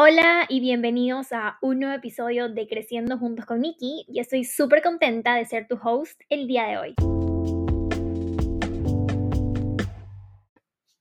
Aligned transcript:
Hola 0.00 0.46
y 0.48 0.60
bienvenidos 0.60 1.32
a 1.32 1.58
un 1.60 1.80
nuevo 1.80 1.92
episodio 1.92 2.48
de 2.48 2.68
Creciendo 2.68 3.18
Juntos 3.18 3.46
con 3.46 3.62
Nikki 3.62 4.04
y 4.06 4.20
estoy 4.20 4.44
súper 4.44 4.80
contenta 4.80 5.34
de 5.34 5.44
ser 5.44 5.66
tu 5.66 5.74
host 5.74 6.20
el 6.28 6.46
día 6.46 6.66
de 6.68 6.78
hoy. 6.78 6.94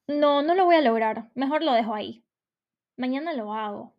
No, 0.08 0.42
no 0.42 0.56
lo 0.56 0.66
voy 0.66 0.78
a 0.78 0.82
lograr, 0.82 1.30
mejor 1.36 1.62
lo 1.62 1.74
dejo 1.74 1.94
ahí. 1.94 2.24
Mañana 2.98 3.34
lo 3.34 3.54
hago. 3.54 3.94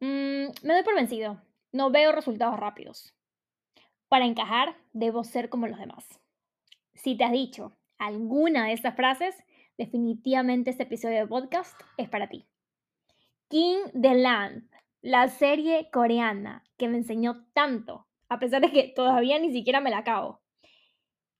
Mm, 0.00 0.52
me 0.64 0.74
doy 0.74 0.82
por 0.84 0.94
vencido, 0.94 1.40
no 1.72 1.90
veo 1.90 2.12
resultados 2.12 2.60
rápidos. 2.60 3.14
Para 4.08 4.26
encajar, 4.26 4.76
debo 4.92 5.24
ser 5.24 5.48
como 5.48 5.66
los 5.66 5.78
demás. 5.78 6.04
Si 6.92 7.16
te 7.16 7.24
has 7.24 7.32
dicho 7.32 7.72
alguna 7.96 8.66
de 8.66 8.74
estas 8.74 8.94
frases, 8.94 9.34
definitivamente 9.78 10.68
este 10.68 10.82
episodio 10.82 11.20
de 11.20 11.26
podcast 11.26 11.80
es 11.96 12.10
para 12.10 12.28
ti. 12.28 12.46
King 13.50 13.78
the 14.00 14.14
Land, 14.14 14.70
la 15.02 15.26
serie 15.26 15.90
coreana 15.90 16.62
que 16.78 16.86
me 16.86 16.98
enseñó 16.98 17.46
tanto, 17.52 18.06
a 18.28 18.38
pesar 18.38 18.62
de 18.62 18.70
que 18.70 18.92
todavía 18.94 19.40
ni 19.40 19.52
siquiera 19.52 19.80
me 19.80 19.90
la 19.90 19.98
acabo. 19.98 20.40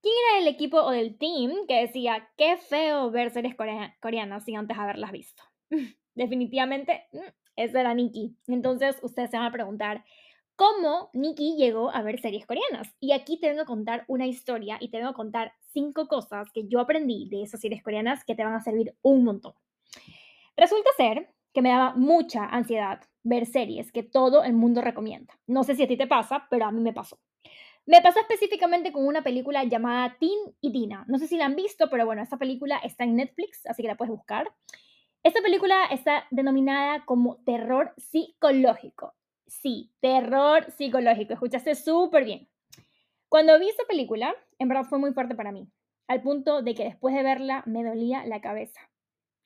¿Quién 0.01 0.13
era 0.29 0.41
el 0.41 0.53
equipo 0.53 0.81
o 0.81 0.91
del 0.91 1.17
team 1.17 1.65
que 1.69 1.79
decía, 1.79 2.29
qué 2.35 2.57
feo 2.57 3.11
ver 3.11 3.31
series 3.31 3.55
coreanas 3.55 4.43
sin 4.43 4.57
antes 4.57 4.77
haberlas 4.77 5.13
visto? 5.13 5.41
Definitivamente, 6.15 7.05
mm, 7.13 7.29
esa 7.55 7.79
era 7.79 7.93
Nikki. 7.93 8.35
Entonces 8.47 8.97
ustedes 9.03 9.31
se 9.31 9.37
van 9.37 9.45
a 9.45 9.53
preguntar, 9.53 10.03
¿cómo 10.57 11.11
Nikki 11.13 11.55
llegó 11.55 11.91
a 11.91 12.01
ver 12.01 12.19
series 12.19 12.45
coreanas? 12.45 12.93
Y 12.99 13.13
aquí 13.13 13.39
te 13.39 13.47
vengo 13.47 13.61
a 13.61 13.65
contar 13.65 14.03
una 14.09 14.27
historia 14.27 14.75
y 14.81 14.91
te 14.91 14.97
vengo 14.97 15.11
a 15.11 15.15
contar 15.15 15.53
cinco 15.71 16.09
cosas 16.09 16.51
que 16.51 16.67
yo 16.67 16.81
aprendí 16.81 17.29
de 17.29 17.43
esas 17.43 17.61
series 17.61 17.81
coreanas 17.81 18.25
que 18.25 18.35
te 18.35 18.43
van 18.43 18.55
a 18.55 18.61
servir 18.61 18.97
un 19.01 19.23
montón. 19.23 19.53
Resulta 20.57 20.89
ser 20.97 21.33
que 21.53 21.61
me 21.61 21.69
daba 21.69 21.93
mucha 21.95 22.45
ansiedad 22.45 23.01
ver 23.23 23.45
series 23.45 23.91
que 23.91 24.03
todo 24.03 24.43
el 24.43 24.53
mundo 24.53 24.81
recomienda. 24.81 25.37
No 25.47 25.63
sé 25.63 25.75
si 25.75 25.83
a 25.83 25.87
ti 25.87 25.97
te 25.97 26.07
pasa, 26.07 26.47
pero 26.49 26.65
a 26.65 26.71
mí 26.71 26.81
me 26.81 26.93
pasó. 26.93 27.19
Me 27.85 28.01
pasó 28.01 28.19
específicamente 28.19 28.91
con 28.91 29.07
una 29.07 29.23
película 29.23 29.63
llamada 29.63 30.15
Teen 30.19 30.37
y 30.61 30.71
Tina. 30.71 31.03
No 31.07 31.17
sé 31.17 31.27
si 31.27 31.37
la 31.37 31.45
han 31.45 31.55
visto, 31.55 31.89
pero 31.89 32.05
bueno, 32.05 32.21
esta 32.21 32.37
película 32.37 32.77
está 32.77 33.03
en 33.03 33.15
Netflix, 33.15 33.65
así 33.65 33.81
que 33.81 33.87
la 33.87 33.97
puedes 33.97 34.11
buscar. 34.11 34.53
Esta 35.23 35.41
película 35.41 35.85
está 35.91 36.25
denominada 36.29 37.05
como 37.05 37.37
terror 37.43 37.93
psicológico. 37.97 39.15
Sí, 39.47 39.91
terror 39.99 40.71
psicológico. 40.71 41.33
Escuchaste 41.33 41.75
súper 41.75 42.23
bien. 42.23 42.47
Cuando 43.27 43.57
vi 43.59 43.69
esta 43.69 43.83
película, 43.85 44.35
en 44.59 44.67
verdad 44.67 44.83
fue 44.83 44.99
muy 44.99 45.13
fuerte 45.13 45.35
para 45.35 45.51
mí, 45.51 45.67
al 46.07 46.21
punto 46.21 46.61
de 46.61 46.75
que 46.75 46.83
después 46.83 47.15
de 47.15 47.23
verla 47.23 47.63
me 47.65 47.83
dolía 47.83 48.25
la 48.25 48.41
cabeza. 48.41 48.90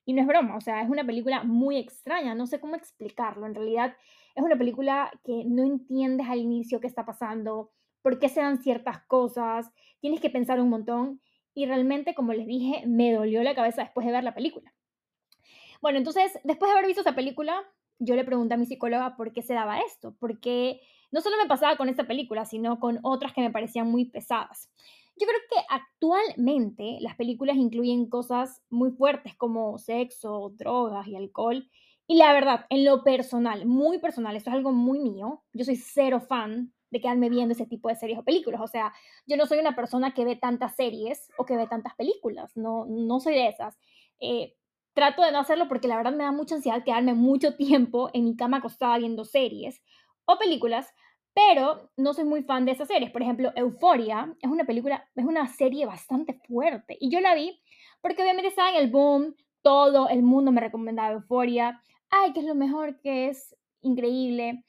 Y 0.06 0.14
no 0.14 0.22
es 0.22 0.28
broma, 0.28 0.56
o 0.56 0.62
sea, 0.62 0.82
es 0.82 0.90
una 0.90 1.04
película 1.04 1.44
muy 1.44 1.78
extraña, 1.78 2.36
no 2.36 2.46
sé 2.46 2.60
cómo 2.60 2.76
explicarlo. 2.76 3.46
En 3.46 3.56
realidad 3.56 3.96
es 4.36 4.44
una 4.44 4.58
película 4.58 5.12
que 5.24 5.44
no 5.46 5.64
entiendes 5.64 6.28
al 6.28 6.40
inicio 6.40 6.80
qué 6.80 6.88
está 6.88 7.06
pasando, 7.06 7.72
por 8.02 8.20
qué 8.20 8.30
se 8.30 8.42
dan 8.42 8.62
ciertas 8.62 9.00
cosas, 9.06 9.72
tienes 10.00 10.22
que 10.22 10.30
pensar 10.30 10.60
un 10.62 10.70
montón. 10.70 11.22
Y 11.56 11.66
realmente, 11.66 12.14
como 12.14 12.34
les 12.34 12.46
dije, 12.46 12.86
me 12.86 13.14
dolió 13.14 13.42
la 13.42 13.56
cabeza 13.56 13.82
después 13.82 14.06
de 14.06 14.12
ver 14.12 14.24
la 14.24 14.36
película. 14.36 14.74
Bueno, 15.82 15.98
entonces, 15.98 16.38
después 16.44 16.70
de 16.70 16.74
haber 16.78 16.88
visto 16.88 17.02
esa 17.02 17.16
película, 17.16 17.64
yo 18.00 18.16
le 18.16 18.26
pregunté 18.26 18.54
a 18.56 18.58
mi 18.58 18.66
psicóloga 18.66 19.16
por 19.16 19.32
qué 19.34 19.42
se 19.42 19.54
daba 19.54 19.80
esto, 19.80 20.16
porque 20.20 20.82
no 21.12 21.22
solo 21.22 21.38
me 21.42 21.48
pasaba 21.48 21.78
con 21.78 21.90
esta 21.90 22.06
película, 22.06 22.46
sino 22.46 22.80
con 22.80 23.00
otras 23.04 23.34
que 23.34 23.42
me 23.42 23.52
parecían 23.52 23.90
muy 23.90 24.06
pesadas. 24.06 24.70
Yo 25.18 25.28
creo 25.28 25.40
que 25.50 25.66
actualmente 25.70 26.98
las 27.00 27.16
películas 27.16 27.56
incluyen 27.56 28.10
cosas 28.10 28.62
muy 28.70 28.92
fuertes 28.92 29.36
como 29.36 29.78
sexo, 29.78 30.52
drogas 30.56 31.08
y 31.08 31.16
alcohol. 31.16 31.70
Y 32.08 32.18
la 32.18 32.34
verdad, 32.34 32.66
en 32.70 32.86
lo 32.86 33.04
personal, 33.04 33.66
muy 33.66 34.00
personal, 34.00 34.36
esto 34.36 34.50
es 34.50 34.56
algo 34.56 34.72
muy 34.72 35.00
mío, 35.00 35.44
yo 35.54 35.66
soy 35.66 35.76
cero 35.78 36.20
fan 36.22 36.72
de 36.92 37.02
quedarme 37.02 37.30
viendo 37.30 37.54
ese 37.54 37.66
tipo 37.66 37.90
de 37.90 37.96
series 37.96 38.20
o 38.20 38.24
películas. 38.24 38.62
O 38.62 38.68
sea, 38.68 38.94
yo 39.26 39.38
no 39.38 39.46
soy 39.46 39.60
una 39.60 39.76
persona 39.76 40.14
que 40.14 40.26
ve 40.26 40.36
tantas 40.36 40.76
series 40.76 41.32
o 41.38 41.46
que 41.46 41.58
ve 41.58 41.68
tantas 41.68 41.96
películas, 41.96 42.56
no, 42.56 42.86
no 42.86 43.20
soy 43.20 43.34
de 43.36 43.48
esas. 43.48 43.78
Eh, 44.20 44.56
trato 44.94 45.24
de 45.24 45.32
no 45.32 45.40
hacerlo 45.40 45.68
porque 45.68 45.88
la 45.88 45.98
verdad 45.98 46.14
me 46.14 46.24
da 46.24 46.32
mucha 46.32 46.56
ansiedad 46.56 46.84
quedarme 46.84 47.14
mucho 47.14 47.56
tiempo 47.56 48.10
en 48.14 48.26
mi 48.26 48.36
cama 48.36 48.58
acostada 48.58 48.98
viendo 48.98 49.26
series 49.26 49.82
o 50.26 50.38
películas, 50.38 50.88
pero 51.36 51.92
no 51.98 52.14
soy 52.14 52.24
muy 52.24 52.44
fan 52.44 52.66
de 52.66 52.72
esas 52.72 52.88
series. 52.88 53.12
Por 53.12 53.22
ejemplo, 53.22 53.52
Euphoria 53.56 54.34
es 54.42 54.50
una 54.50 54.64
película, 54.64 55.08
es 55.16 55.26
una 55.26 55.48
serie 55.48 55.86
bastante 55.86 56.40
fuerte. 56.48 56.98
Y 57.00 57.12
yo 57.12 57.20
la 57.20 57.36
vi 57.36 57.62
porque 58.02 58.24
obviamente 58.24 58.48
estaba 58.48 58.70
en 58.70 58.78
el 58.78 58.90
boom, 58.90 59.36
todo 59.62 60.08
el 60.08 60.24
mundo 60.24 60.54
me 60.54 60.62
recomendaba 60.62 61.14
Euphoria. 61.14 61.82
Ay, 62.10 62.32
que 62.32 62.40
es 62.40 62.46
lo 62.46 62.56
mejor, 62.56 63.02
que 63.02 63.28
es 63.28 63.54
increíble. 63.82 64.64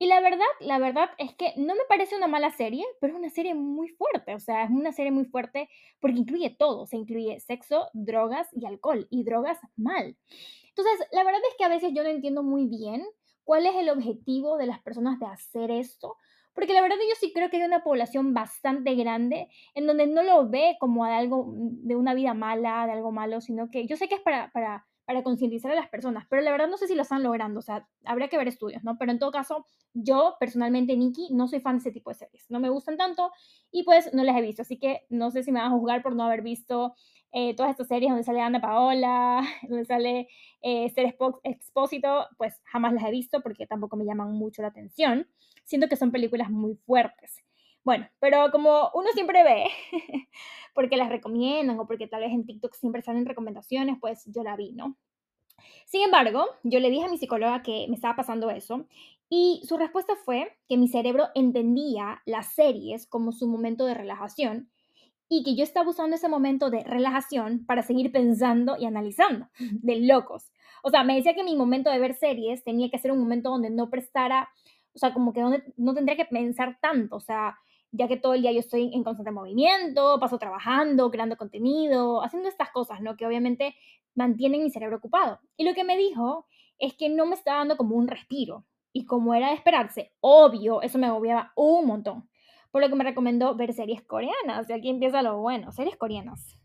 Y 0.00 0.08
la 0.08 0.20
verdad, 0.20 0.46
la 0.60 0.78
verdad 0.78 1.10
es 1.18 1.34
que 1.36 1.54
no 1.56 1.74
me 1.74 1.84
parece 1.88 2.16
una 2.16 2.26
mala 2.26 2.50
serie, 2.50 2.84
pero 3.00 3.12
es 3.12 3.18
una 3.18 3.30
serie 3.30 3.54
muy 3.54 3.88
fuerte. 3.88 4.34
O 4.34 4.40
sea, 4.40 4.64
es 4.64 4.70
una 4.70 4.92
serie 4.92 5.12
muy 5.12 5.24
fuerte 5.24 5.68
porque 6.00 6.18
incluye 6.18 6.50
todo. 6.50 6.86
Se 6.86 6.96
incluye 6.96 7.38
sexo, 7.40 7.88
drogas 7.92 8.48
y 8.52 8.66
alcohol. 8.66 9.06
Y 9.10 9.22
drogas 9.22 9.58
mal. 9.76 10.16
Entonces, 10.68 11.06
la 11.12 11.22
verdad 11.22 11.40
es 11.48 11.56
que 11.56 11.64
a 11.64 11.68
veces 11.68 11.92
yo 11.94 12.02
no 12.02 12.08
entiendo 12.08 12.42
muy 12.42 12.66
bien 12.66 13.04
cuál 13.48 13.64
es 13.64 13.76
el 13.76 13.88
objetivo 13.88 14.58
de 14.58 14.66
las 14.66 14.78
personas 14.82 15.18
de 15.18 15.24
hacer 15.24 15.70
esto. 15.70 16.16
Porque 16.52 16.74
la 16.74 16.82
verdad 16.82 16.96
yo 17.08 17.14
sí 17.18 17.32
creo 17.32 17.48
que 17.48 17.56
hay 17.56 17.62
una 17.62 17.82
población 17.82 18.34
bastante 18.34 18.94
grande 18.94 19.48
en 19.74 19.86
donde 19.86 20.06
no 20.06 20.22
lo 20.22 20.50
ve 20.50 20.76
como 20.78 21.06
algo, 21.06 21.46
de 21.54 21.96
una 21.96 22.12
vida 22.12 22.34
mala, 22.34 22.84
de 22.84 22.92
algo 22.92 23.10
malo, 23.10 23.40
sino 23.40 23.70
que 23.70 23.86
yo 23.86 23.96
sé 23.96 24.06
que 24.06 24.16
es 24.16 24.20
para, 24.20 24.50
para, 24.50 24.86
para 25.08 25.22
concientizar 25.22 25.72
a 25.72 25.74
las 25.74 25.88
personas, 25.88 26.26
pero 26.28 26.42
la 26.42 26.50
verdad 26.50 26.68
no 26.68 26.76
sé 26.76 26.86
si 26.86 26.94
lo 26.94 27.00
están 27.00 27.22
logrando, 27.22 27.60
o 27.60 27.62
sea, 27.62 27.88
habría 28.04 28.28
que 28.28 28.36
ver 28.36 28.46
estudios, 28.46 28.84
¿no? 28.84 28.98
Pero 28.98 29.10
en 29.10 29.18
todo 29.18 29.30
caso, 29.30 29.64
yo 29.94 30.36
personalmente, 30.38 30.94
Nikki, 30.98 31.28
no 31.30 31.48
soy 31.48 31.60
fan 31.60 31.76
de 31.76 31.80
ese 31.80 31.92
tipo 31.92 32.10
de 32.10 32.16
series, 32.16 32.44
no 32.50 32.60
me 32.60 32.68
gustan 32.68 32.98
tanto 32.98 33.32
y 33.72 33.84
pues 33.84 34.12
no 34.12 34.22
las 34.22 34.36
he 34.36 34.42
visto, 34.42 34.60
así 34.60 34.78
que 34.78 35.06
no 35.08 35.30
sé 35.30 35.42
si 35.44 35.50
me 35.50 35.60
van 35.60 35.72
a 35.72 35.74
juzgar 35.74 36.02
por 36.02 36.14
no 36.14 36.24
haber 36.24 36.42
visto 36.42 36.94
eh, 37.32 37.56
todas 37.56 37.70
estas 37.70 37.88
series 37.88 38.10
donde 38.10 38.22
sale 38.22 38.42
Ana 38.42 38.60
Paola, 38.60 39.42
donde 39.66 39.86
sale 39.86 40.28
eh, 40.60 40.84
Esther 40.84 41.16
Expósito, 41.42 42.26
pues 42.36 42.60
jamás 42.64 42.92
las 42.92 43.04
he 43.04 43.10
visto 43.10 43.40
porque 43.40 43.66
tampoco 43.66 43.96
me 43.96 44.04
llaman 44.04 44.32
mucho 44.32 44.60
la 44.60 44.68
atención. 44.68 45.26
Siento 45.64 45.88
que 45.88 45.96
son 45.96 46.12
películas 46.12 46.50
muy 46.50 46.74
fuertes. 46.74 47.42
Bueno, 47.82 48.06
pero 48.20 48.50
como 48.50 48.90
uno 48.92 49.08
siempre 49.14 49.42
ve, 49.42 49.64
porque 50.78 50.96
las 50.96 51.08
recomiendan 51.08 51.76
o 51.80 51.88
porque 51.88 52.06
tal 52.06 52.20
vez 52.20 52.30
en 52.30 52.46
TikTok 52.46 52.72
siempre 52.72 53.02
salen 53.02 53.26
recomendaciones, 53.26 53.96
pues 54.00 54.22
yo 54.26 54.44
la 54.44 54.54
vi, 54.54 54.70
¿no? 54.74 54.96
Sin 55.86 56.02
embargo, 56.02 56.44
yo 56.62 56.78
le 56.78 56.88
dije 56.88 57.04
a 57.04 57.10
mi 57.10 57.18
psicóloga 57.18 57.64
que 57.64 57.86
me 57.88 57.96
estaba 57.96 58.14
pasando 58.14 58.48
eso 58.48 58.86
y 59.28 59.60
su 59.66 59.76
respuesta 59.76 60.14
fue 60.24 60.56
que 60.68 60.76
mi 60.76 60.86
cerebro 60.86 61.30
entendía 61.34 62.22
las 62.26 62.54
series 62.54 63.08
como 63.08 63.32
su 63.32 63.48
momento 63.48 63.86
de 63.86 63.94
relajación 63.94 64.70
y 65.28 65.42
que 65.42 65.56
yo 65.56 65.64
estaba 65.64 65.90
usando 65.90 66.14
ese 66.14 66.28
momento 66.28 66.70
de 66.70 66.84
relajación 66.84 67.66
para 67.66 67.82
seguir 67.82 68.12
pensando 68.12 68.76
y 68.78 68.86
analizando, 68.86 69.48
de 69.58 69.96
locos. 70.02 70.52
O 70.84 70.90
sea, 70.90 71.02
me 71.02 71.16
decía 71.16 71.34
que 71.34 71.42
mi 71.42 71.56
momento 71.56 71.90
de 71.90 71.98
ver 71.98 72.14
series 72.14 72.62
tenía 72.62 72.88
que 72.88 73.00
ser 73.00 73.10
un 73.10 73.18
momento 73.18 73.50
donde 73.50 73.70
no 73.70 73.90
prestara, 73.90 74.48
o 74.94 74.98
sea, 75.00 75.12
como 75.12 75.32
que 75.32 75.40
donde 75.40 75.64
no 75.76 75.92
tendría 75.92 76.16
que 76.16 76.26
pensar 76.26 76.78
tanto, 76.80 77.16
o 77.16 77.20
sea, 77.20 77.58
ya 77.90 78.08
que 78.08 78.16
todo 78.16 78.34
el 78.34 78.42
día 78.42 78.52
yo 78.52 78.60
estoy 78.60 78.90
en 78.94 79.04
constante 79.04 79.30
movimiento, 79.30 80.18
paso 80.20 80.38
trabajando, 80.38 81.10
creando 81.10 81.36
contenido, 81.36 82.22
haciendo 82.22 82.48
estas 82.48 82.70
cosas, 82.70 83.00
¿no? 83.00 83.16
Que 83.16 83.26
obviamente 83.26 83.74
mantienen 84.14 84.62
mi 84.62 84.70
cerebro 84.70 84.98
ocupado. 84.98 85.40
Y 85.56 85.64
lo 85.64 85.74
que 85.74 85.84
me 85.84 85.96
dijo 85.96 86.46
es 86.78 86.94
que 86.94 87.08
no 87.08 87.26
me 87.26 87.34
estaba 87.34 87.58
dando 87.58 87.76
como 87.76 87.96
un 87.96 88.08
respiro. 88.08 88.64
Y 88.92 89.04
como 89.04 89.34
era 89.34 89.48
de 89.48 89.54
esperarse, 89.54 90.12
obvio, 90.20 90.82
eso 90.82 90.98
me 90.98 91.06
agobiaba 91.06 91.52
un 91.56 91.86
montón 91.86 92.28
por 92.70 92.82
lo 92.82 92.88
que 92.88 92.96
me 92.96 93.04
recomendó 93.04 93.54
ver 93.54 93.72
series 93.72 94.02
coreanas. 94.02 94.68
Y 94.68 94.72
aquí 94.72 94.88
empieza 94.88 95.22
lo 95.22 95.38
bueno, 95.38 95.72
series 95.72 95.96
coreanas. 95.96 96.57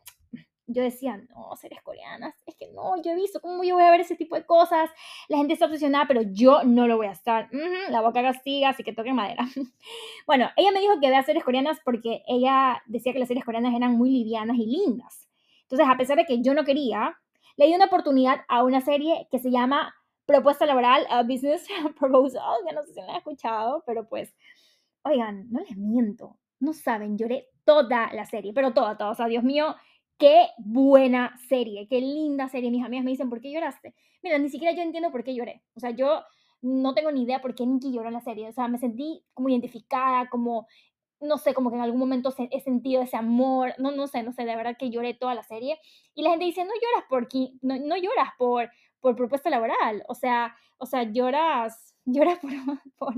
Yo 0.66 0.81
decía, 0.81 1.18
no, 1.18 1.56
series 1.56 1.81
coreanas, 1.81 2.35
es 2.46 2.56
que 2.56 2.69
no, 2.72 3.01
yo 3.01 3.12
he 3.12 3.16
visto, 3.16 3.41
¿cómo 3.41 3.63
yo 3.63 3.75
voy 3.75 3.84
a 3.84 3.91
ver 3.91 4.01
ese 4.01 4.16
tipo 4.16 4.35
de 4.35 4.46
cosas? 4.46 4.90
La 5.28 5.38
gente 5.38 5.53
está 5.53 5.66
obsesionada, 5.66 6.07
pero 6.07 6.22
yo 6.22 6.63
no 6.63 6.88
lo 6.88 6.98
voy 6.98 7.07
a 7.07 7.12
estar. 7.12 7.50
la 7.89 8.01
boca 8.01 8.21
castiga, 8.21 8.69
así 8.69 8.83
que 8.83 8.94
toque 8.94 9.13
madera. 9.13 9.45
bueno, 10.27 10.50
ella 10.56 10.71
me 10.71 10.80
dijo 10.80 11.00
que 11.01 11.10
vea 11.10 11.24
series 11.24 11.44
coreanas 11.44 11.80
porque 11.83 12.24
ella 12.27 12.81
decía 12.86 13.13
que 13.13 13.19
las 13.19 13.27
series 13.27 13.45
coreanas 13.45 13.74
eran 13.75 13.98
muy 13.98 14.10
livianas 14.10 14.57
y 14.57 14.65
lindas. 14.65 15.27
Entonces, 15.63 15.88
a 15.89 15.98
pesar 15.98 16.18
de 16.18 16.25
que 16.25 16.42
yo 16.42 16.54
no 16.54 16.63
quería, 16.63 17.19
le 17.57 17.68
di 17.68 17.75
una 17.75 17.86
oportunidad 17.86 18.42
a 18.48 18.63
una 18.63 18.81
serie 18.81 19.27
que 19.31 19.39
se 19.39 19.51
llama 19.51 19.94
Propuesta 20.25 20.66
Laboral, 20.66 21.06
a 21.09 21.24
Business 21.24 21.68
Proposal. 22.00 22.62
Ya 22.66 22.74
no 22.74 22.83
sé 22.83 22.94
si 22.94 23.01
la 23.01 23.12
han 23.12 23.18
escuchado, 23.18 23.83
pero 23.86 24.07
pues 24.07 24.33
Oigan, 25.06 25.48
no 25.51 25.59
les 25.59 25.75
miento, 25.75 26.38
no 26.59 26.71
saben, 26.71 27.18
lloré 27.18 27.50
toda 27.66 28.09
la 28.13 28.25
serie, 28.25 28.54
pero 28.54 28.74
toda, 28.74 28.98
toda. 28.98 29.12
O 29.12 29.16
sea, 29.16 29.27
Dios 29.27 29.44
mío, 29.44 29.75
qué 30.18 30.48
buena 30.57 31.38
serie, 31.50 31.88
qué 31.88 32.00
linda 32.00 32.50
serie. 32.50 32.71
Mis 32.71 32.83
amigas 32.83 33.04
me 33.04 33.12
dicen, 33.12 33.30
¿por 33.30 33.42
qué 33.42 33.51
lloraste? 33.51 33.95
Mira, 34.21 34.38
ni 34.38 34.50
siquiera 34.50 34.75
yo 34.75 34.81
entiendo 34.81 35.12
por 35.12 35.24
qué 35.24 35.36
lloré. 35.36 35.63
O 35.75 35.80
sea, 35.80 35.92
yo 35.92 36.24
no 36.62 36.94
tengo 36.94 37.12
ni 37.12 37.24
idea 37.24 37.42
por 37.42 37.56
qué 37.56 37.65
Nikki 37.65 37.92
lloró 37.92 38.07
en 38.07 38.13
la 38.13 38.21
serie. 38.21 38.48
O 38.48 38.54
sea, 38.54 38.68
me 38.68 38.77
sentí 38.77 39.24
como 39.33 39.50
identificada, 39.50 40.30
como, 40.30 40.68
no 41.19 41.38
sé, 41.38 41.54
como 41.54 41.69
que 41.69 41.75
en 41.75 41.81
algún 41.81 42.00
momento 42.00 42.33
he 42.51 42.62
sentido 42.62 43.01
ese 43.01 43.18
amor. 43.18 43.74
No, 43.77 43.92
no 43.92 44.07
sé, 44.07 44.24
no 44.24 44.31
sé, 44.31 44.45
de 44.45 44.56
verdad 44.56 44.77
que 44.77 44.89
lloré 44.89 45.13
toda 45.13 45.36
la 45.36 45.44
serie. 45.44 45.80
Y 46.16 46.24
la 46.24 46.31
gente 46.31 46.45
dice, 46.45 46.63
no 46.63 46.71
lloras 46.74 47.06
por, 47.09 47.27
no, 47.62 47.77
no 47.86 47.98
lloras 47.98 48.30
por, 48.38 48.69
por 49.01 49.16
propuesta 49.16 49.50
laboral. 49.50 50.04
O 50.07 50.16
sea, 50.16 50.56
o 50.77 50.86
sea, 50.86 51.04
lloras, 51.04 51.95
lloras 52.06 52.39
por, 52.98 53.13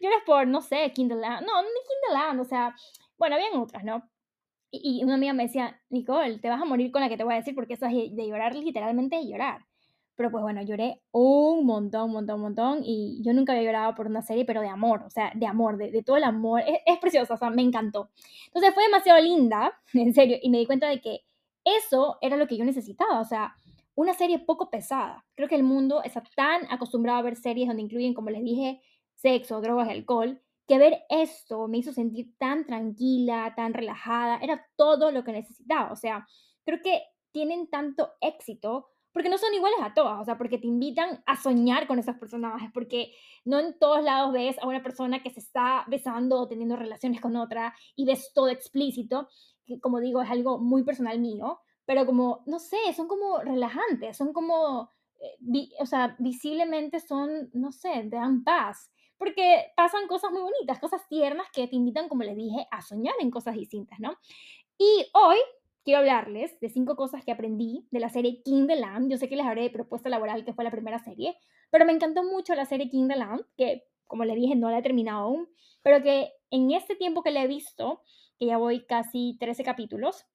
lloras 0.00 0.22
por, 0.26 0.46
no 0.46 0.62
sé, 0.62 0.92
Kindle 0.92 1.20
Land. 1.20 1.46
No, 1.46 1.62
ni 1.62 1.68
Kindle 1.68 2.14
Land, 2.14 2.40
o 2.40 2.44
sea, 2.44 2.74
bueno, 3.18 3.36
habían 3.36 3.56
otras, 3.56 3.84
¿no? 3.84 4.08
Y, 4.70 5.02
una 5.04 5.14
amiga 5.14 5.32
me 5.32 5.44
decía, 5.44 5.80
Nicole, 5.90 6.38
te 6.38 6.48
vas 6.48 6.60
a 6.60 6.64
morir 6.64 6.90
con 6.90 7.00
la 7.00 7.08
que 7.08 7.16
te 7.16 7.24
voy 7.24 7.34
a 7.34 7.38
decir 7.38 7.54
porque 7.54 7.74
eso 7.74 7.86
es 7.86 8.14
de 8.14 8.26
llorar 8.28 8.54
literalmente 8.54 9.16
de 9.16 9.28
llorar. 9.28 9.64
Pero 10.14 10.30
pues 10.32 10.42
bueno, 10.42 10.62
lloré 10.62 11.00
un 11.12 11.64
montón, 11.64 12.06
un 12.06 12.12
montón, 12.12 12.36
un 12.36 12.42
montón. 12.42 12.80
Y 12.84 13.22
yo 13.22 13.32
nunca 13.32 13.52
había 13.52 13.64
llorado 13.64 13.94
por 13.94 14.06
una 14.06 14.20
serie, 14.22 14.44
pero 14.44 14.60
de 14.60 14.68
amor, 14.68 15.02
o 15.06 15.10
sea, 15.10 15.32
de 15.34 15.46
amor, 15.46 15.76
de, 15.76 16.02
todo 16.02 16.16
el 16.16 16.24
amor. 16.24 16.62
Es, 16.66 16.80
es 16.86 16.98
preciosa, 16.98 17.34
o 17.34 17.36
sea, 17.36 17.50
me 17.50 17.62
encantó. 17.62 18.10
Entonces 18.46 18.74
fue 18.74 18.84
demasiado 18.84 19.20
linda, 19.20 19.72
en 19.94 20.12
serio. 20.12 20.38
Y 20.42 20.50
me 20.50 20.58
di 20.58 20.66
cuenta 20.66 20.88
de 20.88 21.00
que 21.00 21.20
eso 21.64 22.18
era 22.20 22.36
lo 22.36 22.46
que 22.46 22.56
yo 22.56 22.64
necesitaba, 22.64 23.20
o 23.20 23.24
sea, 23.24 23.54
una 23.94 24.14
serie 24.14 24.38
poco 24.38 24.70
pesada. 24.70 25.24
Creo 25.34 25.48
que 25.48 25.56
el 25.56 25.64
mundo 25.64 26.02
está 26.04 26.22
tan 26.36 26.70
acostumbrado 26.70 27.18
a 27.18 27.22
ver 27.22 27.36
series 27.36 27.68
donde 27.68 27.82
incluyen, 27.82 28.14
como 28.14 28.30
les 28.30 28.42
dije, 28.42 28.80
sexo, 29.14 29.60
drogas 29.60 29.88
y 29.88 29.92
alcohol, 29.92 30.40
que 30.68 30.78
ver 30.78 31.00
esto 31.08 31.66
me 31.66 31.78
hizo 31.78 31.92
sentir 31.92 32.36
tan 32.38 32.66
tranquila, 32.66 33.54
tan 33.56 33.74
relajada. 33.74 34.38
Era 34.42 34.64
todo 34.76 35.10
lo 35.10 35.24
que 35.24 35.32
necesitaba. 35.32 35.90
O 35.90 35.96
sea, 35.96 36.26
creo 36.64 36.80
que 36.82 37.02
tienen 37.32 37.68
tanto 37.68 38.10
éxito 38.20 38.90
porque 39.12 39.30
no 39.30 39.38
son 39.38 39.52
iguales 39.54 39.80
a 39.82 39.94
todas, 39.94 40.20
o 40.20 40.24
sea, 40.24 40.38
porque 40.38 40.58
te 40.58 40.66
invitan 40.66 41.22
a 41.26 41.36
soñar 41.36 41.86
con 41.86 41.98
esos 41.98 42.14
personajes, 42.16 42.70
porque 42.72 43.12
no 43.44 43.58
en 43.58 43.76
todos 43.78 44.04
lados 44.04 44.32
ves 44.32 44.56
a 44.60 44.68
una 44.68 44.82
persona 44.82 45.22
que 45.22 45.30
se 45.30 45.40
está 45.40 45.84
besando 45.88 46.38
o 46.38 46.46
teniendo 46.46 46.76
relaciones 46.76 47.20
con 47.20 47.34
otra 47.34 47.74
y 47.96 48.04
ves 48.04 48.30
todo 48.32 48.48
explícito, 48.48 49.28
que 49.64 49.80
como 49.80 49.98
digo 49.98 50.22
es 50.22 50.30
algo 50.30 50.58
muy 50.60 50.84
personal 50.84 51.18
mío, 51.18 51.58
pero 51.84 52.06
como, 52.06 52.42
no 52.46 52.58
sé, 52.58 52.76
son 52.94 53.08
como 53.08 53.38
relajantes, 53.40 54.16
son 54.16 54.32
como, 54.32 54.90
eh, 55.20 55.68
o 55.80 55.86
sea, 55.86 56.14
visiblemente 56.18 57.00
son, 57.00 57.50
no 57.54 57.72
sé, 57.72 57.90
te 58.10 58.16
dan 58.16 58.44
paz, 58.44 58.92
porque 59.18 59.72
pasan 59.76 60.06
cosas 60.06 60.30
muy 60.30 60.42
bonitas, 60.42 60.78
cosas 60.78 61.06
tiernas 61.08 61.46
que 61.52 61.66
te 61.68 61.76
invitan, 61.76 62.08
como 62.08 62.22
les 62.22 62.36
dije, 62.36 62.66
a 62.70 62.80
soñar 62.80 63.14
en 63.20 63.30
cosas 63.30 63.54
distintas, 63.54 63.98
¿no? 64.00 64.16
Y 64.78 65.06
hoy 65.12 65.38
quiero 65.84 66.00
hablarles 66.00 66.58
de 66.60 66.68
cinco 66.68 66.96
cosas 66.96 67.24
que 67.24 67.32
aprendí 67.32 67.86
de 67.90 68.00
la 68.00 68.08
serie 68.08 68.42
King 68.42 68.66
the 68.66 68.76
Land. 68.76 69.10
Yo 69.10 69.16
sé 69.16 69.28
que 69.28 69.36
les 69.36 69.46
hablé 69.46 69.62
de 69.62 69.70
Propuesta 69.70 70.08
Laboral, 70.08 70.44
que 70.44 70.52
fue 70.52 70.64
la 70.64 70.70
primera 70.70 70.98
serie, 70.98 71.36
pero 71.70 71.84
me 71.84 71.92
encantó 71.92 72.22
mucho 72.22 72.54
la 72.54 72.64
serie 72.64 72.88
King 72.88 73.08
the 73.08 73.16
Land, 73.16 73.42
que 73.56 73.84
como 74.06 74.24
les 74.24 74.36
dije 74.36 74.56
no 74.56 74.70
la 74.70 74.78
he 74.78 74.82
terminado 74.82 75.20
aún, 75.20 75.48
pero 75.82 76.02
que 76.02 76.32
en 76.50 76.70
este 76.70 76.96
tiempo 76.96 77.22
que 77.22 77.30
la 77.30 77.42
he 77.42 77.46
visto, 77.46 78.02
que 78.38 78.46
ya 78.46 78.56
voy 78.56 78.84
casi 78.86 79.36
13 79.38 79.64
capítulos, 79.64 80.26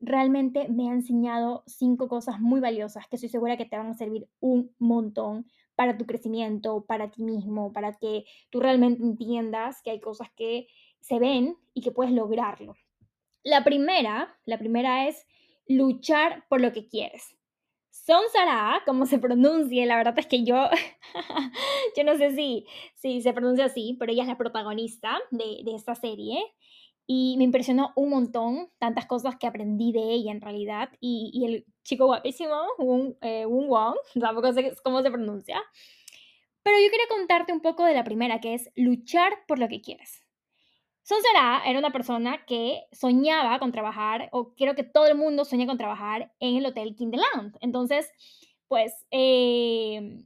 realmente 0.00 0.68
me 0.68 0.88
ha 0.88 0.92
enseñado 0.92 1.62
cinco 1.66 2.08
cosas 2.08 2.40
muy 2.40 2.60
valiosas 2.60 3.06
que 3.06 3.16
estoy 3.16 3.28
segura 3.28 3.56
que 3.56 3.66
te 3.66 3.76
van 3.76 3.88
a 3.88 3.94
servir 3.94 4.28
un 4.40 4.74
montón 4.78 5.46
para 5.80 5.96
tu 5.96 6.04
crecimiento, 6.04 6.84
para 6.84 7.10
ti 7.10 7.22
mismo, 7.22 7.72
para 7.72 7.94
que 7.94 8.26
tú 8.50 8.60
realmente 8.60 9.02
entiendas 9.02 9.80
que 9.80 9.90
hay 9.90 9.98
cosas 9.98 10.28
que 10.36 10.66
se 11.00 11.18
ven 11.18 11.56
y 11.72 11.80
que 11.80 11.90
puedes 11.90 12.12
lograrlo. 12.12 12.76
La 13.44 13.64
primera, 13.64 14.38
la 14.44 14.58
primera 14.58 15.08
es 15.08 15.26
luchar 15.66 16.44
por 16.50 16.60
lo 16.60 16.74
que 16.74 16.86
quieres. 16.86 17.34
Son 17.88 18.20
Sara, 18.30 18.82
como 18.84 19.06
se 19.06 19.18
pronuncie, 19.18 19.86
la 19.86 19.96
verdad 19.96 20.18
es 20.18 20.26
que 20.26 20.44
yo, 20.44 20.68
yo 21.96 22.04
no 22.04 22.14
sé 22.18 22.36
si, 22.36 22.66
si 22.96 23.22
se 23.22 23.32
pronuncia 23.32 23.64
así, 23.64 23.96
pero 23.98 24.12
ella 24.12 24.24
es 24.24 24.28
la 24.28 24.36
protagonista 24.36 25.18
de, 25.30 25.62
de 25.64 25.74
esta 25.74 25.94
serie 25.94 26.42
y 27.12 27.34
me 27.38 27.42
impresionó 27.42 27.92
un 27.96 28.10
montón, 28.10 28.70
tantas 28.78 29.04
cosas 29.06 29.34
que 29.34 29.48
aprendí 29.48 29.90
de 29.90 30.12
ella 30.12 30.30
en 30.30 30.40
realidad. 30.40 30.90
Y, 31.00 31.32
y 31.34 31.44
el 31.44 31.66
chico 31.82 32.06
guapísimo, 32.06 32.54
un 32.78 33.18
eh, 33.20 33.46
Wong, 33.46 33.96
tampoco 34.20 34.52
sé 34.52 34.76
cómo 34.84 35.02
se 35.02 35.10
pronuncia. 35.10 35.60
Pero 36.62 36.76
yo 36.78 36.88
quería 36.88 37.08
contarte 37.08 37.52
un 37.52 37.62
poco 37.62 37.82
de 37.82 37.94
la 37.94 38.04
primera, 38.04 38.40
que 38.40 38.54
es 38.54 38.70
luchar 38.76 39.32
por 39.48 39.58
lo 39.58 39.66
que 39.66 39.80
quieres. 39.80 40.24
Son 41.02 41.18
Será 41.20 41.62
era 41.66 41.80
una 41.80 41.90
persona 41.90 42.44
que 42.46 42.84
soñaba 42.92 43.58
con 43.58 43.72
trabajar, 43.72 44.28
o 44.30 44.54
creo 44.54 44.76
que 44.76 44.84
todo 44.84 45.08
el 45.08 45.16
mundo 45.16 45.44
sueña 45.44 45.66
con 45.66 45.78
trabajar 45.78 46.32
en 46.38 46.58
el 46.58 46.66
Hotel 46.66 46.94
Kinderland. 46.94 47.56
Entonces, 47.60 48.08
pues, 48.68 49.04
eh, 49.10 50.16